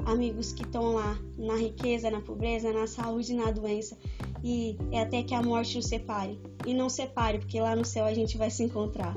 Amigos 0.05 0.51
que 0.51 0.63
estão 0.63 0.93
lá 0.93 1.17
na 1.37 1.55
riqueza, 1.55 2.09
na 2.09 2.21
pobreza, 2.21 2.73
na 2.73 2.87
saúde 2.87 3.35
na 3.35 3.51
doença. 3.51 3.95
E 4.43 4.75
é 4.91 5.01
até 5.01 5.21
que 5.21 5.35
a 5.35 5.43
morte 5.43 5.75
nos 5.77 5.85
separe. 5.85 6.39
E 6.65 6.73
não 6.73 6.89
separe, 6.89 7.37
porque 7.37 7.61
lá 7.61 7.75
no 7.75 7.85
céu 7.85 8.05
a 8.05 8.13
gente 8.13 8.37
vai 8.37 8.49
se 8.49 8.63
encontrar. 8.63 9.15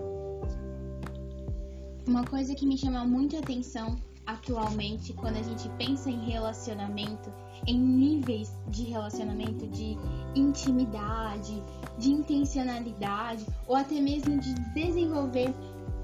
Uma 2.07 2.25
coisa 2.25 2.55
que 2.55 2.67
me 2.67 2.77
chama 2.77 3.03
muita 3.05 3.39
atenção 3.39 3.97
atualmente, 4.27 5.15
quando 5.15 5.37
a 5.37 5.43
gente 5.43 5.69
pensa 5.79 6.11
em 6.11 6.31
relacionamento, 6.31 7.33
em 7.67 7.79
níveis 7.79 8.53
de 8.69 8.85
relacionamento, 8.85 9.67
de 9.69 9.97
intimidade, 10.35 11.63
de 11.99 12.11
intencionalidade 12.11 13.47
ou 13.67 13.77
até 13.77 14.01
mesmo 14.01 14.39
de 14.39 14.55
desenvolver 14.75 15.55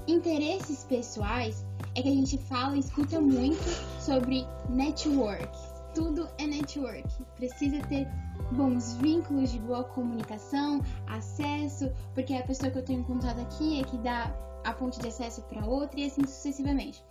interesses 0.07 0.83
pessoais, 0.83 1.65
é 1.95 2.01
que 2.01 2.09
a 2.09 2.13
gente 2.13 2.37
fala 2.37 2.75
e 2.75 2.79
escuta 2.79 3.19
muito 3.19 3.63
sobre 3.99 4.45
network. 4.69 5.49
Tudo 5.93 6.27
é 6.37 6.47
network. 6.47 7.07
Precisa 7.35 7.81
ter 7.87 8.07
bons 8.51 8.93
vínculos 8.95 9.51
de 9.51 9.59
boa 9.59 9.83
comunicação, 9.83 10.81
acesso, 11.07 11.91
porque 12.13 12.33
a 12.33 12.43
pessoa 12.43 12.71
que 12.71 12.77
eu 12.77 12.85
tenho 12.85 13.03
contato 13.03 13.41
aqui 13.41 13.81
é 13.81 13.83
que 13.83 13.97
dá 13.97 14.33
a 14.63 14.73
ponte 14.73 14.99
de 14.99 15.07
acesso 15.07 15.41
para 15.43 15.65
outra 15.65 15.99
e 15.99 16.05
assim 16.05 16.21
sucessivamente. 16.21 17.03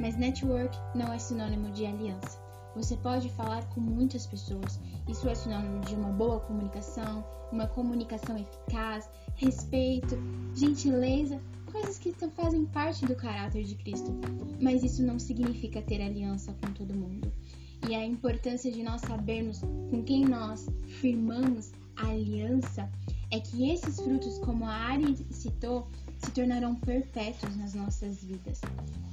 Mas 0.00 0.16
network 0.16 0.76
não 0.94 1.12
é 1.12 1.18
sinônimo 1.18 1.70
de 1.70 1.86
aliança. 1.86 2.43
Você 2.74 2.96
pode 2.96 3.28
falar 3.30 3.64
com 3.70 3.80
muitas 3.80 4.26
pessoas. 4.26 4.80
Isso 5.08 5.28
é 5.28 5.34
sinônimo 5.34 5.80
de 5.80 5.94
uma 5.94 6.08
boa 6.08 6.40
comunicação, 6.40 7.24
uma 7.52 7.66
comunicação 7.66 8.36
eficaz, 8.36 9.08
respeito, 9.36 10.16
gentileza, 10.54 11.40
coisas 11.70 11.98
que 11.98 12.12
fazem 12.30 12.66
parte 12.66 13.06
do 13.06 13.14
caráter 13.14 13.64
de 13.64 13.74
Cristo. 13.76 14.12
Mas 14.60 14.82
isso 14.82 15.02
não 15.02 15.18
significa 15.18 15.82
ter 15.82 16.02
aliança 16.02 16.54
com 16.60 16.72
todo 16.72 16.94
mundo. 16.94 17.32
E 17.88 17.94
a 17.94 18.04
importância 18.04 18.72
de 18.72 18.82
nós 18.82 19.02
sabermos 19.02 19.60
com 19.60 20.02
quem 20.02 20.24
nós 20.24 20.66
firmamos 21.00 21.72
a 21.96 22.08
aliança 22.08 22.90
é 23.30 23.40
que 23.40 23.70
esses 23.70 24.00
frutos, 24.00 24.38
como 24.38 24.64
a 24.64 24.72
Ari 24.72 25.16
citou, 25.30 25.88
se 26.18 26.30
tornarão 26.30 26.74
perpétuos 26.74 27.56
nas 27.56 27.74
nossas 27.74 28.24
vidas. 28.24 28.60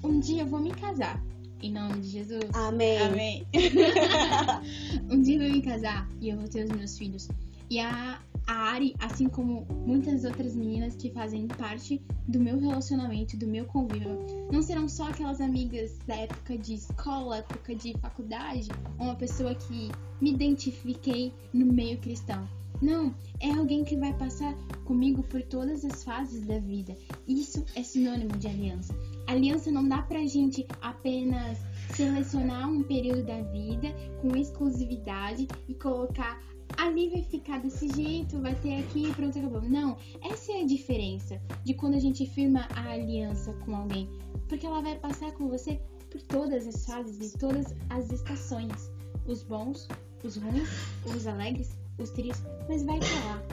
Um 0.04 0.20
dia 0.20 0.44
eu 0.44 0.48
vou 0.48 0.60
me 0.60 0.72
casar. 0.72 1.22
Em 1.62 1.72
nome 1.72 2.02
de 2.02 2.10
Jesus. 2.10 2.46
Amém. 2.54 2.98
Amém. 2.98 3.48
um 5.10 5.22
dia 5.22 5.36
eu 5.36 5.42
vou 5.42 5.52
me 5.52 5.62
casar 5.62 6.10
e 6.20 6.30
eu 6.30 6.38
vou 6.38 6.48
ter 6.48 6.66
os 6.66 6.72
meus 6.72 6.98
filhos. 6.98 7.28
E 7.70 7.80
a, 7.80 8.20
a 8.48 8.54
Ari, 8.54 8.96
assim 9.00 9.30
como 9.30 9.66
muitas 9.86 10.26
outras 10.26 10.56
meninas 10.56 10.96
que 10.96 11.10
fazem 11.12 11.48
parte 11.48 12.02
do 12.28 12.40
meu 12.40 12.60
relacionamento, 12.60 13.38
do 13.38 13.48
meu 13.48 13.66
convívio, 13.66 14.20
não 14.52 14.62
serão 14.62 14.90
só 14.90 15.08
aquelas 15.10 15.40
amigas 15.40 15.98
da 16.08 16.16
época 16.16 16.58
de 16.58 16.74
escola, 16.74 17.38
época 17.38 17.76
de 17.76 17.94
faculdade, 18.00 18.68
uma 19.00 19.16
pessoa 19.16 19.56
que 19.56 19.90
me 20.20 20.32
identifiquei 20.32 21.32
no 21.54 21.66
meio 21.66 21.98
cristão 22.00 22.48
não, 22.82 23.14
é 23.40 23.52
alguém 23.52 23.84
que 23.84 23.96
vai 23.96 24.12
passar 24.12 24.56
comigo 24.86 25.22
por 25.22 25.44
todas 25.44 25.86
as 25.86 26.04
fases 26.04 26.44
da 26.48 26.58
vida. 26.58 26.98
Isso 27.28 27.64
é 27.76 27.84
sinônimo 27.84 28.36
de 28.38 28.48
aliança. 28.48 28.96
Aliança 29.32 29.72
não 29.72 29.88
dá 29.88 30.02
pra 30.02 30.26
gente 30.26 30.68
apenas 30.82 31.58
selecionar 31.96 32.70
um 32.70 32.84
período 32.84 33.24
da 33.24 33.42
vida 33.44 33.88
com 34.22 34.36
exclusividade 34.36 35.48
e 35.70 35.74
colocar 35.74 36.44
ali 36.76 37.10
vai 37.10 37.24
ficar 37.24 37.62
desse 37.62 37.88
jeito, 37.96 38.42
vai 38.42 38.54
ter 38.56 38.80
aqui 38.80 39.08
e 39.08 39.14
pronto, 39.14 39.40
acabou. 39.40 39.62
Não, 39.62 39.98
essa 40.22 40.52
é 40.52 40.64
a 40.64 40.66
diferença 40.66 41.42
de 41.64 41.74
quando 41.74 41.94
a 41.94 42.00
gente 42.00 42.26
firma 42.26 42.68
a 42.76 42.92
aliança 42.92 43.54
com 43.66 43.74
alguém, 43.74 44.10
porque 44.50 44.66
ela 44.66 44.82
vai 44.82 45.00
passar 45.00 45.32
com 45.32 45.48
você 45.48 45.80
por 46.10 46.22
todas 46.24 46.68
as 46.68 46.86
fases 46.86 47.34
e 47.34 47.38
todas 47.38 47.74
as 47.90 48.12
estações, 48.12 48.92
os 49.26 49.44
bons, 49.44 49.88
os 50.26 50.36
ruins, 50.36 50.68
os 51.06 51.26
alegres, 51.26 51.80
os 51.98 52.10
tristes, 52.10 52.44
mas 52.68 52.84
vai 52.84 53.00
pra 53.00 53.26
lá. 53.28 53.44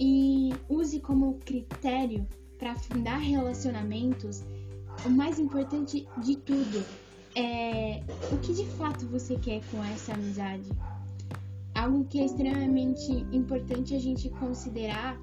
E 0.00 0.54
use 0.70 1.00
como 1.00 1.34
critério 1.44 2.26
para 2.58 2.74
fundar 2.76 3.18
relacionamentos 3.18 4.42
o 5.04 5.10
mais 5.10 5.38
importante 5.38 6.06
de 6.22 6.36
tudo 6.36 6.84
é 7.34 8.02
o 8.32 8.38
que 8.38 8.52
de 8.52 8.66
fato 8.76 9.06
você 9.06 9.36
quer 9.36 9.60
com 9.70 9.82
essa 9.84 10.14
amizade. 10.14 10.68
Algo 11.74 12.04
que 12.04 12.20
é 12.20 12.26
extremamente 12.26 13.10
importante 13.32 13.94
a 13.94 13.98
gente 13.98 14.28
considerar 14.30 15.18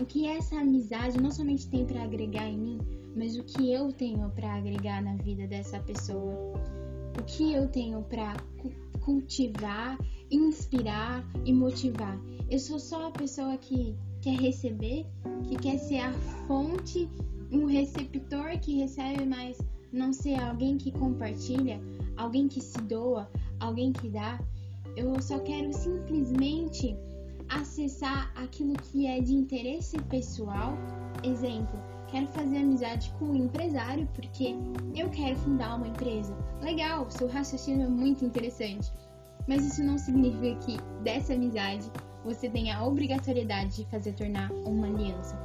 o 0.00 0.04
que 0.04 0.26
essa 0.26 0.56
amizade 0.56 1.20
não 1.20 1.30
somente 1.30 1.68
tem 1.68 1.86
para 1.86 2.02
agregar 2.02 2.46
em 2.46 2.58
mim, 2.58 2.78
mas 3.16 3.36
o 3.36 3.44
que 3.44 3.72
eu 3.72 3.92
tenho 3.92 4.28
para 4.30 4.54
agregar 4.54 5.02
na 5.02 5.16
vida 5.16 5.46
dessa 5.46 5.78
pessoa. 5.80 6.52
O 7.18 7.22
que 7.24 7.54
eu 7.54 7.66
tenho 7.68 8.02
para 8.02 8.36
cultivar 9.00 9.96
inspirar 10.30 11.24
e 11.44 11.52
motivar. 11.52 12.18
Eu 12.50 12.58
sou 12.58 12.78
só 12.78 13.08
a 13.08 13.10
pessoa 13.10 13.56
que 13.56 13.94
quer 14.20 14.38
receber, 14.38 15.06
que 15.48 15.56
quer 15.56 15.78
ser 15.78 15.98
a 15.98 16.12
fonte, 16.46 17.08
um 17.50 17.66
receptor 17.66 18.58
que 18.60 18.78
recebe, 18.80 19.24
mas 19.24 19.58
não 19.92 20.12
ser 20.12 20.34
alguém 20.40 20.76
que 20.76 20.90
compartilha, 20.92 21.80
alguém 22.16 22.48
que 22.48 22.60
se 22.60 22.78
doa, 22.82 23.30
alguém 23.60 23.92
que 23.92 24.08
dá. 24.08 24.38
Eu 24.96 25.20
só 25.20 25.38
quero 25.38 25.72
simplesmente 25.72 26.96
acessar 27.48 28.32
aquilo 28.34 28.74
que 28.74 29.06
é 29.06 29.20
de 29.20 29.34
interesse 29.34 29.98
pessoal. 30.04 30.76
Exemplo, 31.22 31.78
quero 32.08 32.26
fazer 32.28 32.58
amizade 32.58 33.12
com 33.18 33.26
um 33.26 33.36
empresário 33.36 34.08
porque 34.14 34.54
eu 34.94 35.08
quero 35.10 35.36
fundar 35.36 35.76
uma 35.76 35.88
empresa. 35.88 36.36
Legal, 36.62 37.10
seu 37.10 37.28
raciocínio 37.28 37.86
é 37.86 37.88
muito 37.88 38.24
interessante. 38.24 38.90
Mas 39.46 39.64
isso 39.64 39.82
não 39.82 39.96
significa 39.96 40.56
que 40.66 40.76
dessa 41.04 41.34
amizade 41.34 41.90
você 42.24 42.48
tenha 42.48 42.76
a 42.76 42.84
obrigatoriedade 42.84 43.76
de 43.76 43.90
fazer 43.90 44.12
tornar 44.12 44.50
uma 44.50 44.88
aliança. 44.88 45.38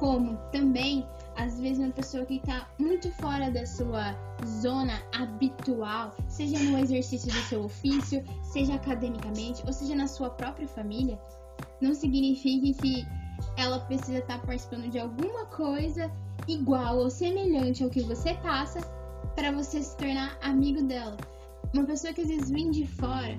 Como 0.00 0.38
também, 0.50 1.06
às 1.36 1.60
vezes, 1.60 1.78
uma 1.78 1.90
pessoa 1.90 2.24
que 2.24 2.36
está 2.36 2.66
muito 2.78 3.10
fora 3.16 3.50
da 3.50 3.66
sua 3.66 4.16
zona 4.46 4.94
habitual, 5.14 6.16
seja 6.26 6.58
no 6.58 6.78
exercício 6.78 7.30
do 7.30 7.38
seu 7.40 7.64
ofício, 7.64 8.24
seja 8.42 8.76
academicamente, 8.76 9.62
ou 9.66 9.74
seja 9.74 9.94
na 9.94 10.06
sua 10.06 10.30
própria 10.30 10.66
família, 10.66 11.20
não 11.82 11.92
significa 11.94 12.80
que 12.80 13.06
ela 13.58 13.78
precisa 13.80 14.20
estar 14.20 14.38
tá 14.38 14.46
participando 14.46 14.88
de 14.88 14.98
alguma 14.98 15.44
coisa 15.44 16.10
igual 16.48 16.96
ou 16.96 17.10
semelhante 17.10 17.84
ao 17.84 17.90
que 17.90 18.00
você 18.00 18.32
passa 18.36 18.80
para 19.36 19.52
você 19.52 19.82
se 19.82 19.94
tornar 19.98 20.38
amigo 20.40 20.82
dela. 20.82 21.18
Uma 21.74 21.84
pessoa 21.84 22.14
que 22.14 22.22
às 22.22 22.28
vezes 22.28 22.50
vem 22.50 22.70
de 22.70 22.86
fora, 22.86 23.38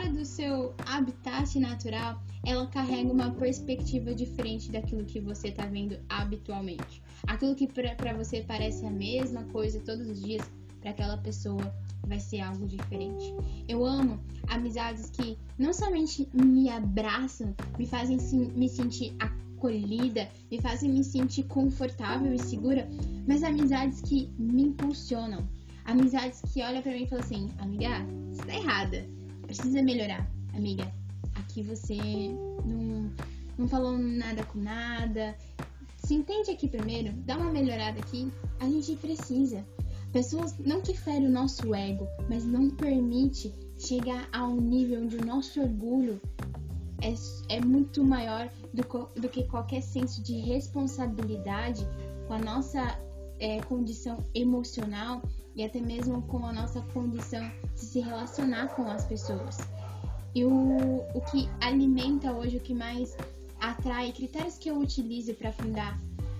fora 0.00 0.12
do 0.12 0.24
seu 0.24 0.74
habitat 0.86 1.58
natural, 1.58 2.22
ela 2.44 2.66
carrega 2.68 3.12
uma 3.12 3.30
perspectiva 3.32 4.14
diferente 4.14 4.72
daquilo 4.72 5.04
que 5.04 5.20
você 5.20 5.48
está 5.48 5.66
vendo 5.66 5.98
habitualmente. 6.08 7.02
Aquilo 7.26 7.54
que 7.54 7.66
para 7.66 8.14
você 8.14 8.42
parece 8.42 8.86
a 8.86 8.90
mesma 8.90 9.44
coisa 9.44 9.78
todos 9.80 10.08
os 10.08 10.22
dias, 10.22 10.42
para 10.80 10.90
aquela 10.90 11.18
pessoa 11.18 11.62
vai 12.06 12.18
ser 12.18 12.40
algo 12.40 12.66
diferente. 12.66 13.34
Eu 13.68 13.84
amo 13.84 14.18
amizades 14.48 15.10
que 15.10 15.36
não 15.58 15.72
somente 15.74 16.26
me 16.32 16.70
abraçam, 16.70 17.54
me 17.78 17.86
fazem 17.86 18.16
me 18.56 18.70
sentir 18.70 19.14
acolhida, 19.18 20.30
me 20.50 20.58
fazem 20.62 20.90
me 20.90 21.04
sentir 21.04 21.42
confortável 21.42 22.32
e 22.32 22.38
segura, 22.38 22.88
mas 23.28 23.42
amizades 23.42 24.00
que 24.00 24.30
me 24.38 24.62
impulsionam 24.62 25.46
Amizades 25.84 26.40
que 26.52 26.62
olham 26.62 26.82
pra 26.82 26.92
mim 26.92 27.02
e 27.02 27.08
falam 27.08 27.24
assim, 27.24 27.50
amiga, 27.58 27.88
você 28.30 28.42
tá 28.42 28.54
errada. 28.54 29.19
Precisa 29.50 29.82
melhorar. 29.82 30.30
Amiga, 30.54 30.88
aqui 31.34 31.60
você 31.60 31.96
não, 32.64 33.10
não 33.58 33.66
falou 33.66 33.98
nada 33.98 34.44
com 34.44 34.60
nada. 34.60 35.36
Se 35.96 36.14
entende 36.14 36.52
aqui 36.52 36.68
primeiro, 36.68 37.12
dá 37.26 37.36
uma 37.36 37.50
melhorada 37.50 37.98
aqui. 37.98 38.30
A 38.60 38.66
gente 38.66 38.94
precisa. 38.94 39.66
Pessoas 40.12 40.56
não 40.60 40.80
que 40.80 40.96
ferem 40.96 41.26
o 41.26 41.32
nosso 41.32 41.74
ego, 41.74 42.06
mas 42.28 42.44
não 42.44 42.70
permite 42.70 43.52
chegar 43.76 44.28
a 44.32 44.46
um 44.46 44.60
nível 44.60 45.02
onde 45.02 45.16
o 45.16 45.26
nosso 45.26 45.60
orgulho 45.60 46.20
é, 47.02 47.12
é 47.56 47.60
muito 47.60 48.04
maior 48.04 48.48
do, 48.72 48.84
do 49.20 49.28
que 49.28 49.48
qualquer 49.48 49.82
senso 49.82 50.22
de 50.22 50.34
responsabilidade 50.38 51.84
com 52.28 52.34
a 52.34 52.38
nossa 52.38 52.96
é, 53.40 53.60
condição 53.62 54.22
emocional 54.34 55.22
e 55.56 55.64
até 55.64 55.80
mesmo 55.80 56.22
com 56.22 56.46
a 56.46 56.52
nossa 56.52 56.80
condição 56.92 57.50
de 57.74 57.80
se 57.80 58.00
relacionar 58.00 58.68
com 58.68 58.88
as 58.88 59.04
pessoas. 59.04 59.58
E 60.34 60.44
o, 60.44 60.98
o 61.14 61.20
que 61.30 61.48
alimenta 61.60 62.32
hoje, 62.32 62.58
o 62.58 62.60
que 62.60 62.74
mais 62.74 63.16
atrai, 63.58 64.12
critérios 64.12 64.56
que 64.58 64.70
eu 64.70 64.78
utilizo 64.78 65.34
para 65.34 65.50
fundar 65.52 65.98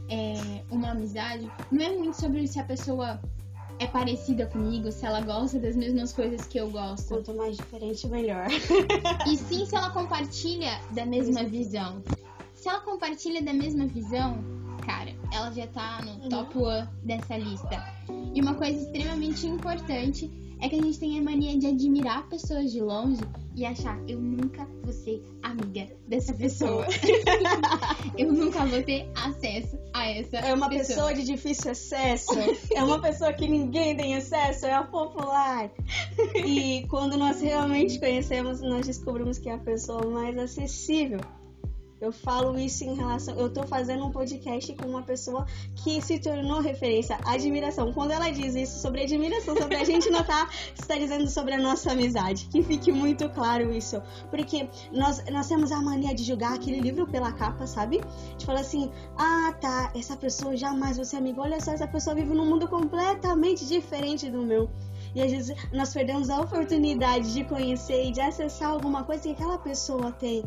é, 0.08 0.62
uma 0.70 0.90
amizade, 0.90 1.50
não 1.70 1.84
é 1.84 1.96
muito 1.96 2.20
sobre 2.20 2.46
se 2.46 2.60
a 2.60 2.64
pessoa 2.64 3.20
é 3.78 3.86
parecida 3.86 4.46
comigo, 4.46 4.92
se 4.92 5.06
ela 5.06 5.22
gosta 5.22 5.58
das 5.58 5.74
mesmas 5.74 6.12
coisas 6.12 6.46
que 6.46 6.58
eu 6.58 6.70
gosto. 6.70 7.08
Quanto 7.08 7.34
mais 7.34 7.56
diferente, 7.56 8.06
melhor. 8.08 8.48
e 9.26 9.36
sim 9.38 9.64
se 9.64 9.74
ela 9.74 9.90
compartilha 9.90 10.78
da 10.90 11.06
mesma 11.06 11.44
visão. 11.44 12.02
Se 12.54 12.68
ela 12.68 12.80
compartilha 12.80 13.42
da 13.42 13.54
mesma 13.54 13.86
visão, 13.86 14.59
ela 15.40 15.52
já 15.52 15.66
tá 15.68 16.02
no 16.02 16.22
uhum. 16.22 16.28
top 16.28 16.58
1 16.58 17.06
dessa 17.06 17.36
lista. 17.36 17.82
E 18.34 18.40
uma 18.40 18.54
coisa 18.54 18.78
extremamente 18.78 19.46
importante 19.46 20.30
é 20.60 20.68
que 20.68 20.76
a 20.76 20.82
gente 20.82 20.98
tem 20.98 21.18
a 21.18 21.22
mania 21.22 21.58
de 21.58 21.66
admirar 21.66 22.28
pessoas 22.28 22.70
de 22.70 22.82
longe 22.82 23.22
e 23.56 23.64
achar 23.64 23.98
eu 24.06 24.20
nunca 24.20 24.68
vou 24.82 24.92
ser 24.92 25.22
amiga 25.42 25.86
dessa 26.06 26.34
pessoa. 26.34 26.86
eu 28.18 28.30
nunca 28.30 28.66
vou 28.66 28.82
ter 28.82 29.10
acesso 29.14 29.78
a 29.94 30.06
essa 30.06 30.36
É 30.36 30.52
uma 30.52 30.68
pessoa. 30.68 30.86
pessoa 30.86 31.14
de 31.14 31.24
difícil 31.24 31.70
acesso. 31.70 32.38
é 32.74 32.84
uma 32.84 33.00
pessoa 33.00 33.32
que 33.32 33.48
ninguém 33.48 33.96
tem 33.96 34.16
acesso, 34.16 34.66
é 34.66 34.74
a 34.74 34.84
popular. 34.84 35.70
E 36.34 36.86
quando 36.88 37.16
nós 37.16 37.40
realmente 37.40 37.98
conhecemos, 37.98 38.60
nós 38.60 38.86
descobrimos 38.86 39.38
que 39.38 39.48
é 39.48 39.54
a 39.54 39.58
pessoa 39.58 40.06
mais 40.06 40.36
acessível. 40.36 41.20
Eu 42.00 42.12
falo 42.12 42.58
isso 42.58 42.82
em 42.82 42.94
relação. 42.94 43.38
Eu 43.38 43.52
tô 43.52 43.66
fazendo 43.66 44.06
um 44.06 44.10
podcast 44.10 44.74
com 44.74 44.88
uma 44.88 45.02
pessoa 45.02 45.46
que 45.76 46.00
se 46.00 46.18
tornou 46.18 46.60
referência 46.60 47.18
admiração. 47.26 47.92
Quando 47.92 48.12
ela 48.12 48.30
diz 48.30 48.54
isso 48.54 48.80
sobre 48.80 49.02
admiração, 49.02 49.54
sobre 49.54 49.76
a 49.76 49.84
gente 49.84 50.08
não 50.08 50.24
tá, 50.24 50.48
está 50.74 50.96
dizendo 50.96 51.28
sobre 51.28 51.52
a 51.52 51.58
nossa 51.58 51.92
amizade. 51.92 52.48
Que 52.50 52.62
fique 52.62 52.90
muito 52.90 53.28
claro 53.28 53.70
isso. 53.70 54.00
Porque 54.30 54.66
nós, 54.90 55.22
nós 55.30 55.46
temos 55.46 55.70
a 55.70 55.82
mania 55.82 56.14
de 56.14 56.24
julgar 56.24 56.54
aquele 56.54 56.80
livro 56.80 57.06
pela 57.06 57.32
capa, 57.32 57.66
sabe? 57.66 58.00
De 58.38 58.46
falar 58.46 58.60
assim: 58.60 58.90
ah, 59.18 59.52
tá, 59.60 59.92
essa 59.94 60.16
pessoa 60.16 60.56
jamais 60.56 60.96
vai 60.96 61.04
ser 61.04 61.16
amiga. 61.16 61.42
Olha 61.42 61.60
só, 61.60 61.72
essa 61.72 61.86
pessoa 61.86 62.16
vive 62.16 62.32
num 62.32 62.46
mundo 62.46 62.66
completamente 62.66 63.66
diferente 63.66 64.30
do 64.30 64.40
meu. 64.42 64.70
E 65.14 65.20
às 65.20 65.30
vezes 65.30 65.54
nós 65.70 65.92
perdemos 65.92 66.30
a 66.30 66.40
oportunidade 66.40 67.34
de 67.34 67.44
conhecer 67.44 68.06
e 68.06 68.10
de 68.10 68.22
acessar 68.22 68.70
alguma 68.70 69.04
coisa 69.04 69.22
que 69.22 69.32
aquela 69.32 69.58
pessoa 69.58 70.12
tem 70.12 70.44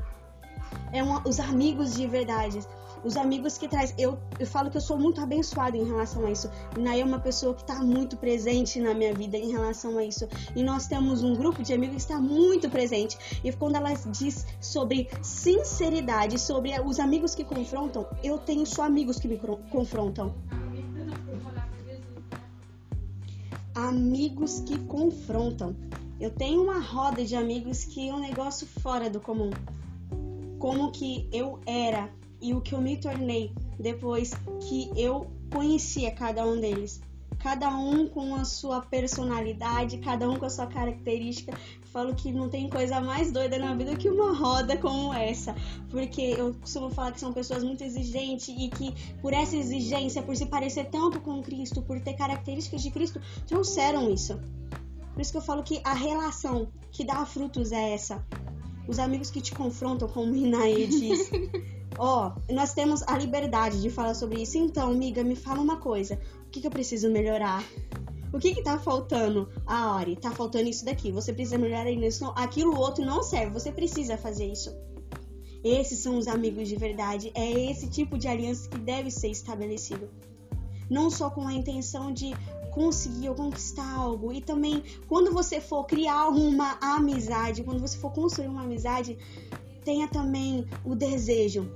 é 0.94 1.02
uma, 1.02 1.28
os 1.28 1.40
amigos 1.40 1.96
de 1.96 2.08
verdade. 2.08 2.60
Os 3.04 3.18
amigos 3.18 3.58
que 3.58 3.68
traz. 3.68 3.94
Eu, 3.98 4.18
eu 4.40 4.48
falo 4.48 4.70
que 4.70 4.78
eu 4.78 4.82
sou 4.82 4.98
muito 4.98 5.20
abençoada 5.20 5.76
em 5.76 5.84
relação 5.84 6.26
a 6.26 6.32
isso. 6.32 6.50
Naí 6.78 7.02
é 7.02 7.04
uma 7.04 7.20
pessoa 7.20 7.54
que 7.54 7.62
está 7.62 7.84
muito 7.84 8.16
presente 8.16 8.80
na 8.80 8.94
minha 8.94 9.14
vida 9.14 9.36
em 9.36 9.52
relação 9.52 9.98
a 9.98 10.06
isso. 10.06 10.26
E 10.56 10.64
nós 10.64 10.88
temos 10.88 11.22
um 11.22 11.36
grupo 11.36 11.62
de 11.62 11.74
amigos 11.74 11.96
que 11.96 12.02
está 12.04 12.22
muito 12.22 12.70
presente. 12.70 13.18
E 13.44 13.52
quando 13.52 13.76
ela 13.76 13.94
diz 13.94 14.46
sobre 14.62 15.10
sinceridade, 15.22 16.40
sobre 16.40 16.80
os 16.80 17.00
amigos 17.00 17.36
que 17.36 17.44
confrontam, 17.44 18.08
eu 18.24 18.38
tenho 18.38 18.66
só 18.66 18.84
amigos 18.84 19.20
que 19.20 19.28
me 19.28 19.38
confrontam. 19.70 20.34
Amigos 23.76 24.62
que 24.62 24.78
confrontam. 24.86 25.76
Eu 26.22 26.30
tenho 26.30 26.64
uma 26.64 26.80
roda 26.80 27.26
de 27.26 27.36
amigos 27.36 27.84
que 27.84 28.08
é 28.08 28.14
um 28.14 28.20
negócio 28.20 28.66
fora 28.66 29.10
do 29.10 29.20
comum 29.20 29.50
como 30.64 30.92
que 30.92 31.28
eu 31.30 31.60
era 31.66 32.10
e 32.42 32.54
o 32.54 32.62
que 32.62 32.74
eu 32.74 32.80
me 32.80 32.96
tornei 32.96 33.52
depois 33.78 34.32
que 34.62 34.90
eu 34.96 35.30
conhecia 35.52 36.10
cada 36.10 36.46
um 36.46 36.58
deles. 36.58 37.02
Cada 37.38 37.68
um 37.76 38.08
com 38.08 38.34
a 38.34 38.46
sua 38.46 38.80
personalidade, 38.80 39.98
cada 39.98 40.30
um 40.30 40.38
com 40.38 40.46
a 40.46 40.50
sua 40.50 40.66
característica. 40.66 41.52
Falo 41.92 42.16
que 42.16 42.32
não 42.32 42.48
tem 42.48 42.70
coisa 42.70 43.02
mais 43.02 43.30
doida 43.30 43.58
na 43.60 43.76
vida 43.76 43.94
que 43.98 44.10
uma 44.10 44.34
roda 44.34 44.78
como 44.78 45.14
essa. 45.14 45.54
Porque 45.90 46.22
eu 46.22 46.54
costumo 46.54 46.90
falar 46.90 47.12
que 47.12 47.20
são 47.20 47.34
pessoas 47.34 47.62
muito 47.62 47.84
exigentes 47.84 48.48
e 48.48 48.70
que, 48.70 48.94
por 49.22 49.34
essa 49.34 49.58
exigência, 49.58 50.24
por 50.24 50.38
se 50.38 50.46
parecer 50.46 50.86
tanto 50.86 51.20
com 51.20 51.44
Cristo, 51.44 51.82
por 51.82 52.00
ter 52.00 52.14
características 52.14 52.82
de 52.82 52.90
Cristo, 52.90 53.22
trouxeram 53.46 54.10
isso. 54.10 54.40
Por 55.12 55.22
isso 55.22 55.34
que 55.34 55.38
eu 55.40 55.42
falo 55.42 55.62
que 55.62 55.82
a 55.84 55.94
relação 55.94 56.70
que 56.90 57.04
dá 57.04 57.26
frutos 57.26 57.74
é 57.74 57.94
essa 57.94 58.26
os 58.88 59.00
amigos 59.00 59.30
que 59.30 59.42
te 59.42 59.54
confrontam, 59.54 60.08
como 60.08 60.28
o 60.28 60.34
Minae 60.34 60.88
diz. 60.88 61.30
Ó, 61.98 62.32
oh, 62.32 62.54
nós 62.54 62.74
temos 62.74 63.04
a 63.04 63.18
liberdade 63.18 63.82
de 63.82 63.90
falar 63.90 64.16
sobre 64.16 64.42
isso. 64.42 64.58
Então, 64.58 64.92
amiga, 64.92 65.24
me 65.24 65.36
fala 65.36 65.62
uma 65.62 65.78
coisa. 65.78 66.20
O 66.48 66.50
que, 66.50 66.62
que 66.62 66.68
eu 66.68 66.72
preciso 66.72 67.10
melhorar? 67.10 67.64
O 68.34 68.40
que 68.40 68.56
que 68.56 68.64
tá 68.64 68.80
faltando? 68.80 69.48
Ah, 69.66 69.96
Ori, 69.96 70.16
tá 70.16 70.32
faltando 70.32 70.68
isso 70.68 70.84
daqui. 70.84 71.12
Você 71.12 71.32
precisa 71.32 71.58
melhorar 71.58 71.90
isso. 71.90 72.26
Aquilo 72.36 72.76
outro 72.76 73.06
não 73.06 73.22
serve. 73.22 73.54
Você 73.54 73.72
precisa 73.72 74.18
fazer 74.18 74.52
isso. 74.52 74.76
Esses 75.64 76.00
são 76.00 76.18
os 76.18 76.28
amigos 76.28 76.68
de 76.68 76.76
verdade. 76.76 77.32
É 77.36 77.70
esse 77.70 77.88
tipo 77.88 78.18
de 78.18 78.28
aliança 78.28 78.68
que 78.68 78.80
deve 78.80 79.12
ser 79.12 79.30
estabelecido. 79.30 80.10
Não 80.90 81.10
só 81.12 81.30
com 81.30 81.48
a 81.48 81.54
intenção 81.54 82.12
de 82.12 82.34
conseguir 82.74 83.30
ou 83.30 83.36
conquistar 83.36 83.90
algo. 83.96 84.32
E 84.34 84.42
também, 84.42 84.84
quando 85.08 85.32
você 85.32 85.62
for 85.62 85.86
criar 85.86 86.28
uma 86.30 86.78
amizade, 86.82 87.64
quando 87.64 87.80
você 87.80 87.98
for 87.98 88.12
construir 88.12 88.48
uma 88.48 88.64
amizade, 88.64 89.18
tenha 89.84 90.08
também 90.08 90.66
o 90.84 90.96
desejo 90.96 91.72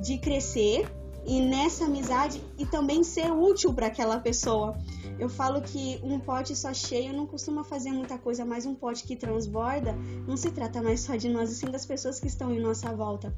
de 0.00 0.18
crescer 0.18 0.86
e 1.26 1.40
nessa 1.40 1.86
amizade 1.86 2.42
e 2.58 2.66
também 2.66 3.02
ser 3.02 3.32
útil 3.32 3.72
para 3.72 3.86
aquela 3.86 4.18
pessoa. 4.18 4.76
Eu 5.18 5.28
falo 5.28 5.62
que 5.62 6.00
um 6.02 6.18
pote 6.18 6.54
só 6.56 6.74
cheio 6.74 7.12
não 7.12 7.26
costuma 7.26 7.64
fazer 7.64 7.92
muita 7.92 8.18
coisa, 8.18 8.44
mas 8.44 8.66
um 8.66 8.74
pote 8.74 9.04
que 9.04 9.16
transborda 9.16 9.94
não 10.26 10.36
se 10.36 10.50
trata 10.50 10.82
mais 10.82 11.00
só 11.00 11.16
de 11.16 11.28
nós, 11.28 11.50
e 11.50 11.54
sim 11.54 11.66
das 11.66 11.86
pessoas 11.86 12.20
que 12.20 12.26
estão 12.26 12.52
em 12.52 12.60
nossa 12.60 12.92
volta. 12.94 13.34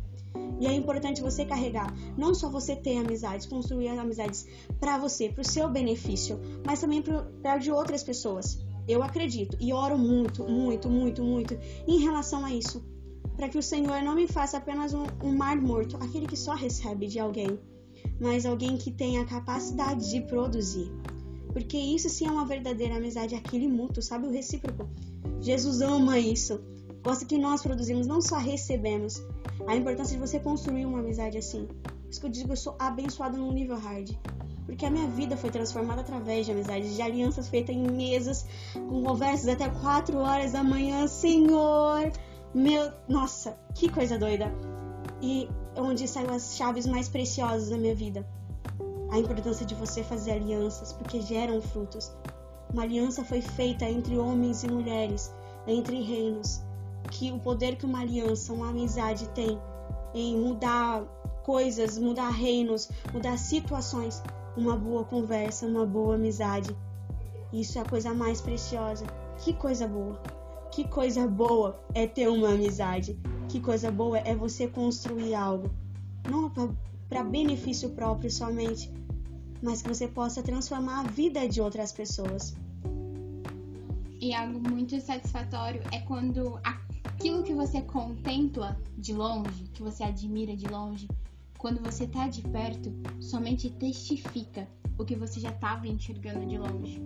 E 0.61 0.67
é 0.67 0.73
importante 0.73 1.23
você 1.23 1.45
carregar, 1.45 1.95
não 2.17 2.35
só 2.35 2.49
você 2.49 2.75
ter 2.75 2.97
amizades, 2.99 3.47
construir 3.47 3.89
amizades 3.89 4.47
para 4.81 4.99
você, 4.99 5.29
para 5.29 5.43
o 5.43 5.45
seu 5.45 5.69
benefício, 5.69 6.41
mas 6.65 6.81
também 6.81 7.03
para 7.43 7.59
de 7.59 7.71
outras 7.71 8.03
pessoas. 8.03 8.59
Eu 8.89 9.03
acredito 9.03 9.57
e 9.61 9.73
oro 9.73 9.99
muito, 9.99 10.45
muito, 10.45 10.89
muito, 10.89 11.23
muito 11.23 11.59
em 11.87 11.99
relação 11.99 12.45
a 12.45 12.53
isso, 12.53 12.85
para 13.37 13.49
que 13.49 13.59
o 13.59 13.63
Senhor 13.63 14.03
não 14.03 14.15
me 14.15 14.27
faça 14.27 14.57
apenas 14.57 14.95
um, 14.95 15.05
um 15.23 15.37
mar 15.37 15.57
morto, 15.57 15.97
aquele 15.97 16.27
que 16.27 16.37
só 16.37 16.55
recebe 16.55 17.07
de 17.07 17.19
alguém, 17.19 17.59
mas 18.21 18.47
alguém 18.47 18.77
que 18.77 18.91
tenha 18.91 19.23
a 19.23 19.27
capacidade 19.27 20.11
de 20.11 20.21
produzir. 20.23 20.91
Porque 21.53 21.77
isso 21.77 22.09
sim 22.09 22.27
é 22.27 22.31
uma 22.31 22.45
verdadeira 22.45 22.97
amizade, 22.97 23.35
aquele 23.35 23.67
mútuo, 23.67 24.03
sabe? 24.03 24.27
O 24.27 24.31
recíproco. 24.31 24.89
Jesus 25.41 25.81
ama 25.81 26.19
isso. 26.19 26.61
Gosta 27.07 27.25
que 27.25 27.39
nós 27.39 27.63
produzimos, 27.63 28.05
não 28.05 28.21
só 28.21 28.37
recebemos 28.37 29.23
a 29.69 29.77
importância 29.77 30.17
de 30.17 30.21
você 30.21 30.41
construir 30.41 30.87
uma 30.87 30.99
amizade 30.99 31.39
assim. 31.39 31.69
Por 31.85 32.11
isso 32.11 32.21
que 32.21 32.27
eu 32.27 32.31
digo 32.31 32.51
eu 32.51 32.57
sou 32.57 32.75
abençoada 32.81 33.39
num 33.39 33.53
nível 33.53 33.79
hard. 33.79 34.11
Porque 34.67 34.85
a 34.85 34.91
minha 34.91 35.07
vida 35.07 35.37
foi 35.37 35.51
transformada 35.51 36.01
através 36.01 36.47
de 36.47 36.51
amizades, 36.51 36.97
de 36.97 37.01
alianças 37.01 37.49
feitas 37.49 37.77
em 37.77 37.89
mesas, 37.89 38.45
com 38.75 39.05
conversas 39.05 39.47
até 39.47 39.69
4 39.69 40.19
horas 40.19 40.51
da 40.51 40.65
manhã. 40.65 41.07
Senhor! 41.07 42.11
Meu. 42.53 42.91
Nossa, 43.09 43.57
que 43.77 43.89
coisa 43.89 44.19
doida! 44.19 44.53
E 45.23 45.49
onde 45.77 46.09
saiu 46.09 46.33
as 46.33 46.57
chaves 46.57 46.89
mais 46.89 47.09
preciosas 47.09 47.69
da 47.69 47.79
minha 47.79 47.95
vida. 47.95 48.27
A 49.13 49.19
importância 49.21 49.65
de 49.65 49.77
você 49.77 50.03
fazer 50.03 50.33
alianças, 50.33 50.93
porque 50.93 51.21
geram 51.21 51.63
frutos. 51.63 52.13
Uma 52.73 52.83
aliança 52.83 53.25
foi 53.25 53.41
feita 53.41 53.85
entre 53.85 54.19
homens 54.19 54.65
e 54.65 54.69
mulheres, 54.69 55.33
entre 55.69 56.03
reinos 56.03 56.67
que 57.07 57.33
o 57.33 57.39
poder 57.39 57.77
que 57.77 57.87
uma 57.87 58.01
aliança, 58.01 58.53
uma 58.53 58.71
amizade 58.71 59.29
tem 59.31 59.59
em 60.15 60.39
mudar 60.39 61.03
coisas, 61.45 61.99
mudar 61.99 62.31
reinos, 62.31 62.89
mudar 63.13 63.39
situações, 63.39 64.23
uma 64.57 64.77
boa 64.77 65.05
conversa, 65.05 65.67
uma 65.67 65.87
boa 65.87 66.17
amizade. 66.17 66.75
Isso 67.53 67.79
é 67.79 67.83
a 67.83 67.89
coisa 67.89 68.13
mais 68.13 68.41
preciosa. 68.41 69.05
Que 69.39 69.53
coisa 69.53 69.87
boa! 69.87 70.21
Que 70.71 70.85
coisa 70.89 71.27
boa 71.27 71.81
é 71.95 72.07
ter 72.07 72.29
uma 72.29 72.51
amizade. 72.51 73.19
Que 73.49 73.61
coisa 73.61 73.91
boa 73.91 74.19
é 74.19 74.35
você 74.35 74.67
construir 74.67 75.35
algo. 75.35 75.71
Não 76.29 76.53
para 77.09 77.23
benefício 77.23 77.91
próprio 77.91 78.31
somente, 78.31 78.93
mas 79.63 79.81
que 79.81 79.89
você 79.89 80.09
possa 80.09 80.43
transformar 80.43 81.01
a 81.01 81.03
vida 81.05 81.49
de 81.49 81.61
outras 81.61 81.93
pessoas. 81.93 82.55
E 84.21 84.35
algo 84.35 84.59
muito 84.59 85.01
satisfatório 85.01 85.81
é 85.93 86.01
quando 86.01 86.59
aquilo 87.27 87.43
que 87.43 87.55
você 87.55 87.83
contempla 87.83 88.81
de 88.97 89.13
longe, 89.13 89.65
que 89.75 89.83
você 89.83 90.05
admira 90.05 90.57
de 90.57 90.69
longe, 90.69 91.09
quando 91.59 91.83
você 91.83 92.07
tá 92.07 92.29
de 92.29 92.41
perto, 92.41 92.93
somente 93.21 93.69
testifica 93.69 94.69
o 94.97 95.05
que 95.05 95.17
você 95.17 95.41
já 95.41 95.51
estava 95.51 95.89
enxergando 95.89 96.47
de 96.47 96.57
longe. 96.57 97.03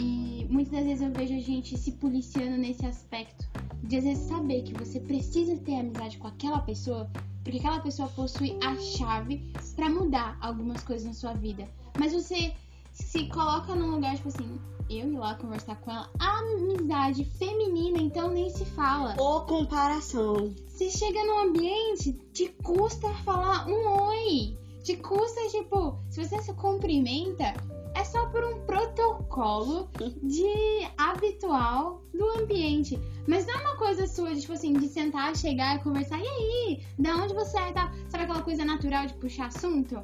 E 0.00 0.46
muitas 0.48 0.72
das 0.72 0.84
vezes 0.84 1.02
eu 1.02 1.12
vejo 1.12 1.34
a 1.34 1.40
gente 1.40 1.76
se 1.76 1.92
policiando 1.92 2.56
nesse 2.56 2.86
aspecto 2.86 3.46
de 3.82 3.98
às 3.98 4.04
vezes 4.04 4.26
saber 4.26 4.62
que 4.62 4.72
você 4.72 4.98
precisa 5.00 5.54
ter 5.58 5.80
amizade 5.80 6.16
com 6.16 6.28
aquela 6.28 6.60
pessoa, 6.60 7.06
porque 7.44 7.58
aquela 7.58 7.80
pessoa 7.80 8.08
possui 8.08 8.56
a 8.64 8.74
chave 8.78 9.52
para 9.74 9.90
mudar 9.90 10.38
algumas 10.40 10.82
coisas 10.82 11.06
na 11.06 11.12
sua 11.12 11.34
vida. 11.34 11.68
Mas 11.98 12.14
você 12.14 12.54
se 12.96 13.28
coloca 13.28 13.74
num 13.74 13.92
lugar 13.92 14.16
tipo 14.16 14.28
assim, 14.28 14.58
eu 14.88 15.10
ir 15.10 15.18
lá 15.18 15.34
conversar 15.34 15.76
com 15.76 15.90
ela, 15.90 16.08
amizade 16.18 17.24
feminina, 17.24 17.98
então 17.98 18.30
nem 18.30 18.48
se 18.48 18.64
fala. 18.64 19.14
Ou 19.18 19.42
comparação. 19.42 20.54
Se 20.68 20.90
chega 20.90 21.22
num 21.24 21.48
ambiente, 21.48 22.12
te 22.32 22.48
custa 22.62 23.08
falar 23.24 23.68
um 23.68 24.08
oi. 24.08 24.56
Te 24.82 24.96
custa, 24.96 25.40
tipo, 25.48 25.98
se 26.08 26.24
você 26.24 26.40
se 26.40 26.54
cumprimenta, 26.54 27.52
é 27.94 28.04
só 28.04 28.26
por 28.28 28.44
um 28.44 28.60
protocolo 28.64 29.90
de 30.22 30.88
habitual 30.96 32.02
do 32.14 32.24
ambiente. 32.40 32.98
Mas 33.26 33.46
não 33.46 33.54
é 33.54 33.60
uma 33.62 33.76
coisa 33.76 34.06
sua, 34.06 34.32
de, 34.34 34.40
tipo 34.40 34.52
assim, 34.52 34.72
de 34.72 34.88
sentar, 34.88 35.36
chegar 35.36 35.76
e 35.76 35.82
conversar. 35.82 36.18
E 36.20 36.28
aí? 36.28 36.84
Da 36.98 37.16
onde 37.16 37.34
você 37.34 37.58
é? 37.58 37.72
Tá? 37.72 37.92
Sabe 38.08 38.24
aquela 38.24 38.42
coisa 38.42 38.64
natural 38.64 39.06
de 39.06 39.14
puxar 39.14 39.46
assunto? 39.46 40.02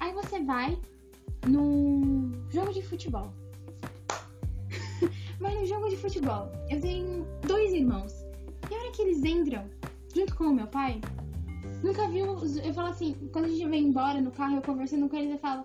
Aí 0.00 0.12
você 0.12 0.42
vai 0.42 0.76
num 1.48 2.32
jogo 2.50 2.72
de 2.72 2.82
futebol. 2.82 3.32
vai 5.40 5.54
no 5.54 5.66
jogo 5.66 5.88
de 5.88 5.96
futebol. 5.96 6.50
Eu 6.70 6.80
tenho 6.80 7.26
dois 7.46 7.72
irmãos. 7.72 8.12
E 8.70 8.74
a 8.74 8.78
hora 8.78 8.90
que 8.92 9.02
eles 9.02 9.24
entram, 9.24 9.64
junto 10.14 10.34
com 10.34 10.44
o 10.44 10.54
meu 10.54 10.66
pai, 10.66 11.00
nunca 11.82 12.08
viu. 12.08 12.38
Eu 12.64 12.74
falo 12.74 12.88
assim, 12.88 13.14
quando 13.32 13.46
a 13.46 13.48
gente 13.48 13.68
vem 13.68 13.84
embora 13.84 14.20
no 14.20 14.30
carro, 14.30 14.56
eu 14.56 14.62
conversando 14.62 15.08
com 15.08 15.16
eles, 15.16 15.32
eu 15.32 15.38
falo 15.38 15.64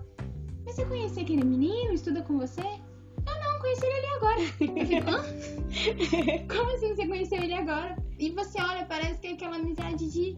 mas 0.69 0.75
você 0.75 0.85
conhece 0.85 1.19
aquele 1.19 1.43
menino? 1.43 1.93
Estuda 1.93 2.21
com 2.21 2.37
você? 2.37 2.61
Eu 2.61 3.43
não, 3.43 3.59
conheci 3.59 3.85
ele 3.85 4.05
agora. 4.05 4.39
Eu 4.39 4.85
fico, 4.85 5.09
hã? 5.09 6.45
Como 6.55 6.75
assim 6.75 6.95
você 6.95 7.07
conheceu 7.07 7.41
ele 7.41 7.55
agora? 7.55 7.97
E 8.19 8.29
você 8.29 8.61
olha, 8.61 8.85
parece 8.85 9.19
que 9.19 9.27
é 9.27 9.31
aquela 9.33 9.55
amizade 9.55 10.11
de 10.11 10.35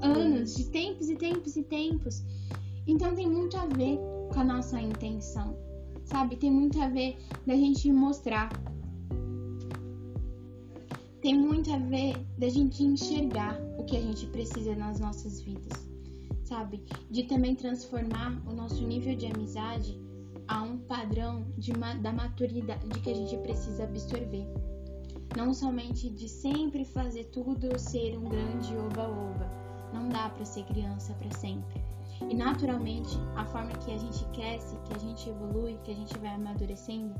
anos, 0.00 0.54
de 0.54 0.66
tempos 0.66 1.08
e 1.08 1.16
tempos 1.16 1.56
e 1.56 1.64
tempos. 1.64 2.22
Então 2.86 3.14
tem 3.14 3.28
muito 3.28 3.56
a 3.56 3.66
ver 3.66 3.98
com 4.32 4.40
a 4.40 4.44
nossa 4.44 4.80
intenção, 4.80 5.56
sabe? 6.04 6.36
Tem 6.36 6.50
muito 6.50 6.80
a 6.80 6.88
ver 6.88 7.16
da 7.46 7.54
gente 7.54 7.90
mostrar. 7.92 8.50
Tem 11.20 11.38
muito 11.38 11.72
a 11.72 11.78
ver 11.78 12.16
da 12.36 12.48
gente 12.48 12.82
enxergar 12.82 13.60
o 13.78 13.84
que 13.84 13.96
a 13.96 14.00
gente 14.00 14.26
precisa 14.26 14.74
nas 14.74 14.98
nossas 14.98 15.40
vidas 15.40 15.92
sabe? 16.52 16.84
De 17.10 17.22
também 17.22 17.54
transformar 17.54 18.42
o 18.46 18.52
nosso 18.52 18.86
nível 18.86 19.16
de 19.16 19.24
amizade 19.24 19.98
a 20.46 20.62
um 20.62 20.76
padrão 20.76 21.46
de, 21.56 21.72
da 21.72 22.12
maturidade 22.12 23.00
que 23.00 23.10
a 23.10 23.14
gente 23.14 23.38
precisa 23.38 23.84
absorver. 23.84 24.46
Não 25.34 25.54
somente 25.54 26.10
de 26.10 26.28
sempre 26.28 26.84
fazer 26.84 27.24
tudo 27.24 27.78
ser 27.78 28.18
um 28.18 28.24
grande 28.24 28.76
oba-oba. 28.76 29.50
Não 29.94 30.10
dá 30.10 30.28
para 30.28 30.44
ser 30.44 30.64
criança 30.64 31.14
para 31.14 31.30
sempre. 31.38 31.80
E 32.30 32.34
naturalmente, 32.34 33.18
a 33.36 33.44
forma 33.44 33.72
que 33.72 33.92
a 33.92 33.98
gente 33.98 34.24
cresce, 34.26 34.76
que 34.84 34.94
a 34.94 34.98
gente 34.98 35.28
evolui, 35.28 35.78
que 35.84 35.90
a 35.90 35.94
gente 35.94 36.16
vai 36.18 36.30
amadurecendo, 36.34 37.14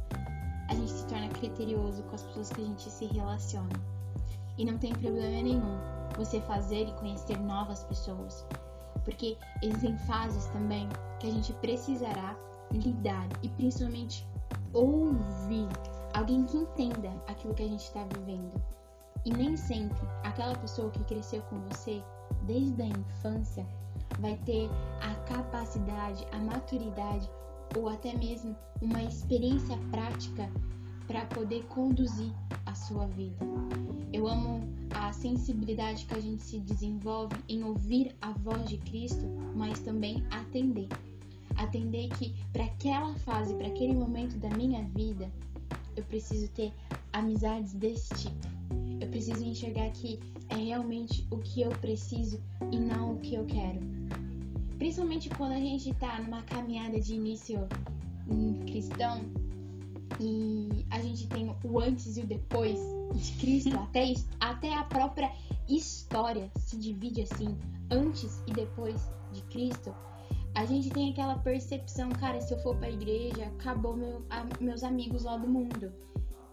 a 0.68 0.74
gente 0.74 0.90
se 0.90 1.06
torna 1.06 1.28
criterioso 1.28 2.02
com 2.04 2.14
as 2.14 2.22
pessoas 2.22 2.48
que 2.50 2.62
a 2.62 2.64
gente 2.64 2.90
se 2.90 3.06
relaciona. 3.06 3.68
E 4.56 4.64
não 4.64 4.78
tem 4.78 4.92
problema 4.92 5.42
nenhum 5.42 5.78
você 6.16 6.40
fazer 6.42 6.88
e 6.88 6.92
conhecer 6.92 7.38
novas 7.40 7.84
pessoas, 7.84 8.46
porque 9.04 9.36
existem 9.62 9.96
fases 9.98 10.46
também 10.46 10.88
que 11.18 11.26
a 11.26 11.30
gente 11.30 11.52
precisará 11.54 12.36
lidar 12.70 13.28
e 13.42 13.48
principalmente 13.50 14.26
ouvir 14.72 15.68
alguém 16.14 16.44
que 16.44 16.56
entenda 16.56 17.10
aquilo 17.28 17.54
que 17.54 17.62
a 17.62 17.68
gente 17.68 17.84
está 17.84 18.04
vivendo. 18.04 18.52
E 19.24 19.30
nem 19.30 19.56
sempre 19.56 20.00
aquela 20.24 20.56
pessoa 20.56 20.90
que 20.90 21.04
cresceu 21.04 21.42
com 21.42 21.60
você 21.68 22.02
desde 22.42 22.82
a 22.82 22.86
infância 22.86 23.66
vai 24.18 24.36
ter 24.44 24.68
a 25.00 25.14
capacidade, 25.26 26.26
a 26.32 26.38
maturidade 26.38 27.28
ou 27.76 27.88
até 27.88 28.16
mesmo 28.16 28.56
uma 28.80 29.02
experiência 29.02 29.76
prática 29.90 30.50
para 31.06 31.24
poder 31.26 31.64
conduzir 31.64 32.32
a 32.66 32.74
sua 32.74 33.06
vida. 33.08 33.36
Eu 34.12 34.28
amo 34.28 34.60
a 34.94 35.12
sensibilidade 35.12 36.06
que 36.06 36.14
a 36.14 36.20
gente 36.20 36.42
se 36.42 36.58
desenvolve 36.60 37.34
em 37.48 37.64
ouvir 37.64 38.14
a 38.20 38.30
voz 38.32 38.68
de 38.68 38.78
Cristo, 38.78 39.24
mas 39.54 39.80
também 39.80 40.24
atender. 40.30 40.88
Atender 41.56 42.08
que 42.10 42.34
para 42.52 42.64
aquela 42.64 43.14
fase, 43.16 43.54
para 43.54 43.68
aquele 43.68 43.94
momento 43.94 44.38
da 44.38 44.50
minha 44.50 44.84
vida, 44.84 45.30
eu 45.96 46.04
preciso 46.04 46.48
ter 46.48 46.72
amizades 47.12 47.72
desse 47.74 48.14
tipo. 48.14 48.51
Preciso 49.22 49.44
enxergar 49.44 49.88
que 49.90 50.18
é 50.48 50.56
realmente 50.56 51.24
o 51.30 51.38
que 51.38 51.62
eu 51.62 51.70
preciso 51.70 52.42
e 52.72 52.76
não 52.76 53.12
o 53.12 53.20
que 53.20 53.36
eu 53.36 53.46
quero. 53.46 53.78
Principalmente 54.78 55.30
quando 55.30 55.52
a 55.52 55.60
gente 55.60 55.90
está 55.90 56.20
numa 56.20 56.42
caminhada 56.42 57.00
de 57.00 57.14
início 57.14 57.60
cristão, 58.66 59.20
e 60.18 60.84
a 60.90 61.00
gente 61.00 61.28
tem 61.28 61.54
o 61.62 61.78
antes 61.78 62.16
e 62.16 62.22
o 62.22 62.26
depois 62.26 62.80
de 63.14 63.32
Cristo, 63.34 63.70
até, 63.78 64.12
até 64.40 64.74
a 64.74 64.82
própria 64.82 65.30
história 65.68 66.50
se 66.58 66.76
divide 66.76 67.22
assim, 67.22 67.56
antes 67.92 68.42
e 68.48 68.52
depois 68.52 69.08
de 69.32 69.40
Cristo. 69.42 69.94
A 70.56 70.64
gente 70.64 70.90
tem 70.90 71.12
aquela 71.12 71.38
percepção, 71.38 72.10
cara, 72.10 72.40
se 72.40 72.52
eu 72.52 72.58
for 72.58 72.76
pra 72.76 72.90
igreja, 72.90 73.44
acabou 73.44 73.96
meu, 73.96 74.26
a, 74.28 74.44
meus 74.60 74.82
amigos 74.82 75.22
lá 75.22 75.36
do 75.36 75.46
mundo. 75.46 75.92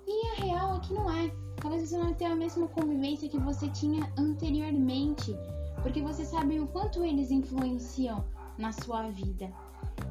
E 0.10 0.28
a 0.28 0.44
real 0.44 0.78
é 0.78 0.80
que 0.80 0.94
não 0.94 1.10
é. 1.12 1.32
Talvez 1.58 1.88
você 1.88 1.98
não 1.98 2.14
tenha 2.16 2.32
a 2.32 2.36
mesma 2.36 2.68
convivência 2.68 3.30
que 3.30 3.38
você 3.38 3.70
tinha 3.70 4.12
anteriormente, 4.18 5.38
porque 5.84 6.02
você 6.02 6.26
sabe 6.26 6.60
o 6.60 6.66
quanto 6.68 7.06
eles 7.06 7.30
influenciam 7.30 8.26
na 8.58 8.72
sua 8.72 9.10
vida. 9.12 9.52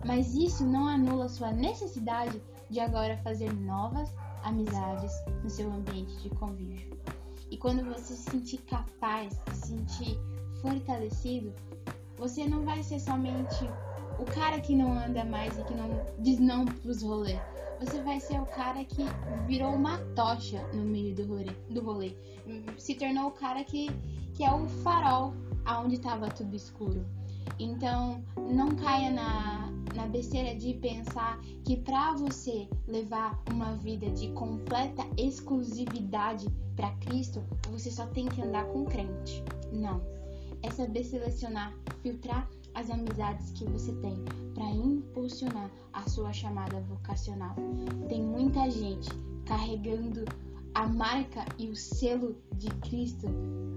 Mas 0.06 0.34
isso 0.34 0.64
não 0.64 0.86
anula 0.86 1.28
sua 1.28 1.50
necessidade 1.50 2.40
de 2.70 2.78
agora 2.78 3.18
fazer 3.24 3.52
novas 3.52 4.14
amizades 4.44 5.12
no 5.42 5.50
seu 5.50 5.72
ambiente 5.72 6.16
de 6.18 6.30
convívio. 6.30 6.96
E 7.50 7.56
quando 7.56 7.84
você 7.84 8.14
se 8.14 8.30
sentir 8.30 8.58
capaz, 8.58 9.32
se 9.52 9.68
sentir 9.68 10.18
fortalecido, 10.62 11.52
você 12.16 12.46
não 12.46 12.64
vai 12.64 12.84
ser 12.84 13.00
somente 13.00 13.68
o 14.18 14.24
cara 14.24 14.60
que 14.60 14.76
não 14.76 14.92
anda 14.92 15.24
mais 15.24 15.58
e 15.58 15.64
que 15.64 15.74
não 15.74 15.88
diz 16.20 16.38
não 16.38 16.64
pros 16.66 17.02
rolês. 17.02 17.57
Você 17.80 18.02
vai 18.02 18.18
ser 18.20 18.40
o 18.40 18.46
cara 18.46 18.84
que 18.84 19.04
virou 19.46 19.72
uma 19.72 19.98
tocha 20.14 20.60
no 20.72 20.82
meio 20.82 21.14
do 21.14 21.26
rolê, 21.26 21.52
do 21.70 21.80
rolê. 21.80 22.16
Se 22.76 22.94
tornou 22.94 23.28
o 23.28 23.32
cara 23.32 23.62
que, 23.62 23.88
que 24.34 24.44
é 24.44 24.52
o 24.52 24.66
farol 24.68 25.34
aonde 25.64 25.96
estava 25.96 26.28
tudo 26.28 26.56
escuro. 26.56 27.04
Então, 27.58 28.22
não 28.36 28.74
caia 28.74 29.10
na, 29.10 29.70
na 29.94 30.06
besteira 30.06 30.54
de 30.54 30.74
pensar 30.74 31.40
que 31.64 31.76
para 31.76 32.14
você 32.14 32.68
levar 32.86 33.40
uma 33.50 33.76
vida 33.76 34.10
de 34.10 34.28
completa 34.32 35.02
exclusividade 35.16 36.46
para 36.76 36.90
Cristo, 36.96 37.42
você 37.70 37.90
só 37.90 38.06
tem 38.06 38.26
que 38.26 38.42
andar 38.42 38.64
com 38.66 38.84
crente. 38.84 39.42
Não. 39.72 40.00
É 40.62 40.70
saber 40.70 41.04
selecionar, 41.04 41.72
filtrar 42.02 42.48
as 42.74 42.90
amizades 42.90 43.50
que 43.52 43.64
você 43.64 43.92
tem 43.94 44.16
para 44.54 44.70
impulsionar 44.70 45.70
a 45.92 46.08
sua 46.08 46.32
chamada 46.32 46.80
vocacional. 46.82 47.54
Tem 48.08 48.22
muita 48.22 48.70
gente 48.70 49.08
carregando 49.44 50.24
a 50.74 50.86
marca 50.86 51.44
e 51.58 51.68
o 51.68 51.76
selo 51.76 52.36
de 52.56 52.68
Cristo 52.88 53.26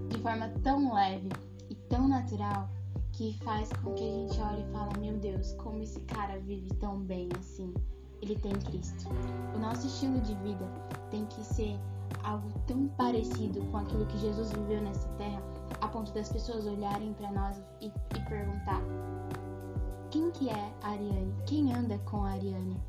de 0.08 0.18
forma 0.20 0.48
tão 0.62 0.94
leve 0.94 1.28
e 1.70 1.74
tão 1.74 2.06
natural 2.06 2.68
que 3.12 3.36
faz 3.44 3.70
com 3.82 3.94
que 3.94 4.02
a 4.02 4.12
gente 4.12 4.40
olhe 4.40 4.62
e 4.62 4.72
fale: 4.72 5.00
Meu 5.00 5.18
Deus, 5.18 5.52
como 5.54 5.82
esse 5.82 6.00
cara 6.00 6.38
vive 6.40 6.68
tão 6.74 6.98
bem 7.00 7.28
assim. 7.38 7.72
Ele 8.20 8.36
tem 8.36 8.52
Cristo. 8.52 9.08
O 9.54 9.58
nosso 9.58 9.86
estilo 9.86 10.20
de 10.20 10.34
vida 10.36 10.64
tem 11.10 11.26
que 11.26 11.42
ser 11.42 11.76
algo 12.22 12.48
tão 12.66 12.86
parecido 12.88 13.60
com 13.66 13.78
aquilo 13.78 14.06
que 14.06 14.18
Jesus 14.18 14.52
viveu 14.52 14.80
nessa 14.80 15.08
terra, 15.10 15.42
a 15.80 15.88
ponto 15.88 16.12
das 16.12 16.30
pessoas 16.30 16.66
olharem 16.66 17.12
para 17.14 17.30
nós 17.32 17.62
e, 17.80 17.86
e, 17.86 18.20
perguntar: 18.28 18.80
quem 20.10 20.30
que 20.30 20.48
é 20.48 20.72
a 20.82 20.90
Ariane? 20.90 21.34
Quem 21.46 21.72
anda 21.74 21.98
com 22.00 22.24
a 22.24 22.30
Ariane? 22.30 22.80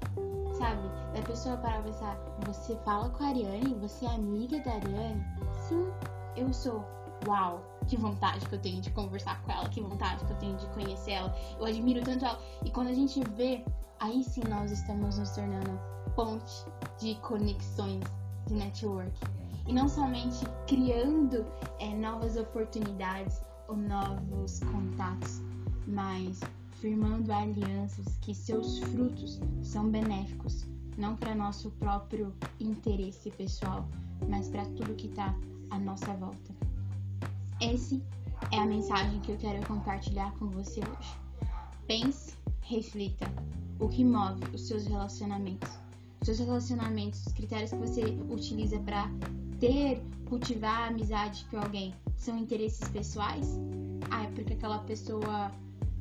Sabe? 0.58 0.82
Da 1.14 1.22
pessoa 1.26 1.58
parar 1.58 1.80
e 1.80 1.84
pensar: 1.84 2.18
você 2.46 2.76
fala 2.86 3.10
com 3.10 3.24
a 3.24 3.28
Ariane? 3.28 3.74
Você 3.76 4.06
é 4.06 4.10
amiga 4.10 4.60
da 4.60 4.72
Ariane? 4.74 5.24
Sim, 5.68 5.92
eu 6.36 6.54
sou. 6.54 6.84
Uau! 7.26 7.74
que 7.88 7.98
vontade 7.98 8.46
que 8.48 8.56
eu 8.56 8.60
tenho 8.60 8.82
de 8.82 8.90
conversar 8.92 9.42
com 9.44 9.52
ela, 9.52 9.68
que 9.70 9.82
vontade 9.82 10.24
que 10.26 10.32
eu 10.32 10.38
tenho 10.38 10.58
de 10.58 10.66
conhecer 10.68 11.12
ela. 11.12 11.36
Eu 11.60 11.66
admiro 11.66 12.04
tanto 12.04 12.26
ela. 12.26 12.40
E 12.64 12.72
quando 12.72 12.88
a 12.88 12.94
gente 12.94 13.22
vê, 13.32 13.64
aí 14.00 14.24
sim 14.24 14.42
nós 14.50 14.72
estamos 14.72 15.18
nos 15.18 15.32
tornando 15.32 15.80
ponte 16.16 16.66
de 17.00 17.16
conexões 17.16 18.04
de 18.48 18.54
network. 18.54 19.12
E 19.68 19.74
não 19.74 19.88
somente 19.88 20.46
criando 20.68 21.46
é, 21.80 21.96
novas 21.96 22.36
oportunidades 22.36 23.42
ou 23.68 23.78
novos 23.78 24.60
contatos, 24.60 25.42
mas 25.88 26.42
firmando 26.84 27.32
alianças 27.32 28.18
que 28.22 28.36
seus 28.36 28.80
frutos 28.80 29.40
são 29.62 29.90
benéficos, 29.90 30.66
não 30.98 31.16
para 31.16 31.34
nosso 31.34 31.72
próprio 31.72 32.34
interesse 32.60 33.32
pessoal, 33.32 33.88
mas 34.28 34.50
para 34.50 34.66
tudo 34.66 34.96
que 34.96 35.08
está 35.08 35.34
à 35.70 35.80
nossa 35.80 36.14
volta. 36.16 36.54
Esse 37.62 38.04
é 38.52 38.58
a 38.58 38.66
mensagem 38.66 39.20
que 39.22 39.32
eu 39.32 39.38
quero 39.38 39.66
compartilhar 39.66 40.34
com 40.34 40.48
você 40.50 40.82
hoje. 40.82 41.18
Pense, 41.88 42.36
reflita 42.62 43.26
o 43.80 43.88
que 43.88 44.04
move 44.04 44.44
os 44.54 44.68
seus 44.68 44.86
relacionamentos. 44.86 45.70
Os 46.22 46.28
seus 46.28 46.40
relacionamentos, 46.40 47.26
os 47.26 47.34
critérios 47.34 47.72
que 47.72 47.78
você 47.78 48.02
utiliza 48.30 48.78
para 48.80 49.10
ter, 49.64 50.04
cultivar 50.28 50.90
amizade 50.90 51.46
com 51.50 51.58
alguém 51.58 51.96
são 52.18 52.38
interesses 52.38 52.86
pessoais? 52.90 53.58
Ah, 54.12 54.24
é 54.24 54.28
porque 54.32 54.52
aquela 54.52 54.80
pessoa 54.80 55.50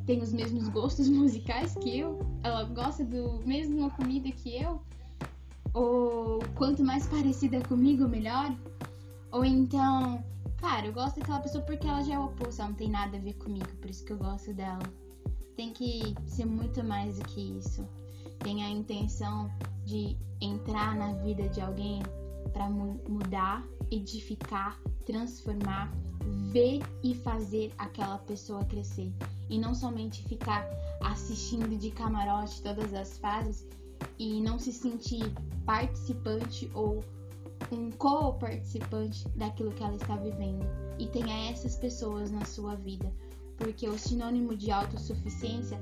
tem 0.05 0.21
os 0.21 0.33
mesmos 0.33 0.69
gostos 0.69 1.07
musicais 1.09 1.77
que 1.77 2.01
eu? 2.01 2.19
Ela 2.43 2.65
gosta 2.65 3.05
do 3.05 3.41
mesma 3.47 3.89
comida 3.91 4.33
que 4.33 4.61
eu? 4.61 4.83
Ou 5.75 6.41
quanto 6.57 6.83
mais 6.83 7.07
parecida 7.07 7.61
comigo, 7.61 8.09
melhor? 8.09 8.53
Ou 9.31 9.45
então, 9.45 10.25
cara, 10.57 10.87
eu 10.87 10.93
gosto 10.93 11.21
daquela 11.21 11.39
pessoa 11.39 11.63
porque 11.63 11.87
ela 11.87 12.03
já 12.03 12.15
é 12.15 12.19
o 12.19 12.25
oposto, 12.25 12.61
ela 12.61 12.71
não 12.71 12.77
tem 12.77 12.91
nada 12.91 13.17
a 13.17 13.21
ver 13.21 13.35
comigo, 13.35 13.69
por 13.81 13.89
isso 13.89 14.05
que 14.05 14.13
eu 14.13 14.19
gosto 14.19 14.53
dela. 14.53 14.83
Tem 15.57 15.73
que 15.73 16.17
ser 16.27 16.47
muito 16.47 16.83
mais 16.83 17.17
do 17.17 17.25
que 17.27 17.59
isso. 17.59 17.87
Tem 18.41 18.65
a 18.65 18.69
intenção 18.69 19.49
de 19.85 20.17
entrar 20.41 20.97
na 20.97 21.13
vida 21.13 21.49
de 21.49 21.61
alguém 21.61 22.03
para 22.53 22.69
mudar, 22.69 23.67
edificar, 23.91 24.81
transformar, 25.05 25.93
ver 26.53 26.81
e 27.03 27.15
fazer 27.15 27.73
aquela 27.79 28.19
pessoa 28.19 28.65
crescer. 28.65 29.13
E 29.49 29.59
não 29.59 29.75
somente 29.75 30.23
ficar 30.25 30.67
assistindo 31.03 31.77
de 31.77 31.91
camarote 31.91 32.63
todas 32.63 32.93
as 32.95 33.19
fases 33.19 33.67
e 34.19 34.41
não 34.41 34.59
se 34.59 34.73
sentir 34.73 35.33
participante 35.65 36.71
ou 36.75 37.03
um 37.71 37.91
co-participante 37.91 39.29
daquilo 39.31 39.73
que 39.73 39.83
ela 39.83 39.97
está 39.97 40.17
vivendo. 40.17 40.65
E 40.99 41.07
tenha 41.07 41.51
essas 41.51 41.77
pessoas 41.77 42.31
na 42.31 42.45
sua 42.45 42.75
vida, 42.77 43.13
porque 43.57 43.89
o 43.89 43.99
sinônimo 43.99 44.57
de 44.57 44.71
autossuficiência 44.71 45.81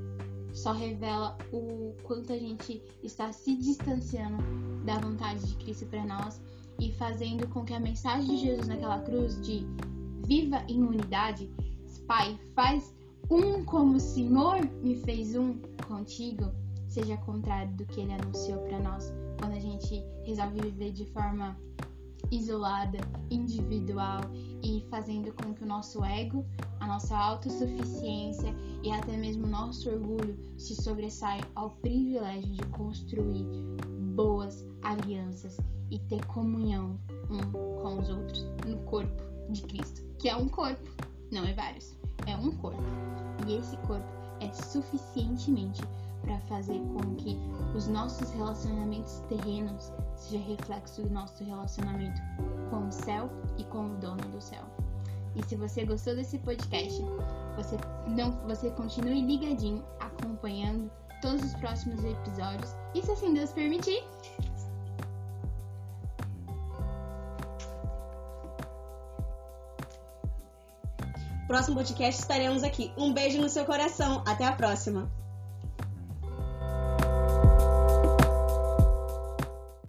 só 0.53 0.73
revela 0.73 1.37
o 1.53 1.95
quanto 2.03 2.33
a 2.33 2.39
gente 2.39 2.83
está 3.03 3.33
se 3.33 3.57
distanciando 3.57 4.43
da 4.85 4.99
vontade 4.99 5.47
de 5.47 5.55
Cristo 5.57 5.87
para 5.87 6.05
nós 6.05 6.41
e 6.81 6.93
fazendo 6.93 7.47
com 7.49 7.65
que 7.65 7.75
a 7.75 7.81
mensagem 7.81 8.37
de 8.37 8.39
Jesus 8.39 8.67
naquela 8.67 9.01
cruz 9.01 9.41
de 9.43 9.67
viva 10.27 10.65
em 10.67 10.83
unidade, 10.83 11.51
Pai, 12.07 12.37
faz 12.57 12.93
um 13.31 13.65
como 13.65 13.97
o 13.97 14.01
Senhor 14.01 14.59
me 14.83 14.97
fez 14.97 15.37
um 15.37 15.61
contigo, 15.87 16.51
seja 16.89 17.17
contrário 17.19 17.73
do 17.75 17.85
que 17.85 18.01
ele 18.01 18.15
anunciou 18.15 18.59
para 18.63 18.81
nós 18.81 19.13
quando 19.39 19.53
a 19.53 19.61
gente 19.61 20.03
resolve 20.25 20.61
viver 20.61 20.91
de 20.91 21.05
forma 21.07 21.57
isolada, 22.33 22.99
individual 23.31 24.21
e 24.63 24.85
fazendo 24.91 25.33
com 25.35 25.55
que 25.55 25.63
o 25.63 25.67
nosso 25.67 26.05
ego, 26.05 26.45
a 26.81 26.87
nossa 26.87 27.17
autossuficiência 27.17 28.53
e 28.83 28.91
até 28.91 29.17
mesmo 29.17 29.47
o 29.47 29.51
nosso 29.51 29.89
orgulho 29.89 30.37
se 30.59 30.75
sobressaia 30.75 31.43
ao 31.55 31.71
privilégio 31.71 32.53
de 32.53 32.63
construir 32.67 33.47
boas 34.17 34.67
alianças 34.83 35.57
e 35.91 35.99
ter 35.99 36.25
comunhão 36.27 36.99
um 37.31 37.53
com 37.83 37.99
os 37.99 38.09
outros 38.09 38.47
no 38.67 38.79
corpo 38.85 39.23
de 39.51 39.63
Cristo, 39.63 40.03
que 40.19 40.29
é 40.29 40.37
um 40.37 40.49
corpo, 40.49 40.89
não 41.31 41.45
é 41.45 41.53
vários, 41.53 41.97
é 42.27 42.37
um 42.37 42.51
corpo. 42.53 42.83
E 43.47 43.55
esse 43.55 43.77
corpo 43.79 44.07
é 44.41 44.53
suficientemente 44.53 45.83
para 46.23 46.39
fazer 46.41 46.79
com 46.93 47.15
que 47.17 47.37
os 47.75 47.87
nossos 47.87 48.31
relacionamentos 48.31 49.21
terrenos 49.29 49.93
seja 50.17 50.43
reflexo 50.45 51.03
do 51.03 51.11
nosso 51.11 51.43
relacionamento 51.45 52.21
com 52.69 52.89
o 52.89 52.93
céu 52.93 53.31
e 53.57 53.65
com 53.65 53.87
o 53.87 53.97
dono 53.97 54.23
do 54.29 54.41
céu. 54.41 54.65
E 55.35 55.43
se 55.45 55.57
você 55.57 55.85
gostou 55.85 56.15
desse 56.15 56.39
podcast, 56.39 57.01
você 57.57 57.77
não, 58.09 58.33
você 58.47 58.71
continue 58.71 59.21
ligadinho, 59.23 59.85
acompanhando 60.01 60.91
todos 61.23 61.43
os 61.45 61.55
próximos 61.55 62.03
episódios. 62.05 62.75
E 62.95 63.03
se 63.03 63.13
assim 63.13 63.33
Deus 63.33 63.53
permitir, 63.53 64.03
Próximo 71.51 71.79
podcast 71.79 72.21
estaremos 72.21 72.63
aqui. 72.63 72.93
Um 72.97 73.13
beijo 73.13 73.41
no 73.41 73.49
seu 73.49 73.65
coração. 73.65 74.23
Até 74.25 74.45
a 74.45 74.53
próxima. 74.53 75.11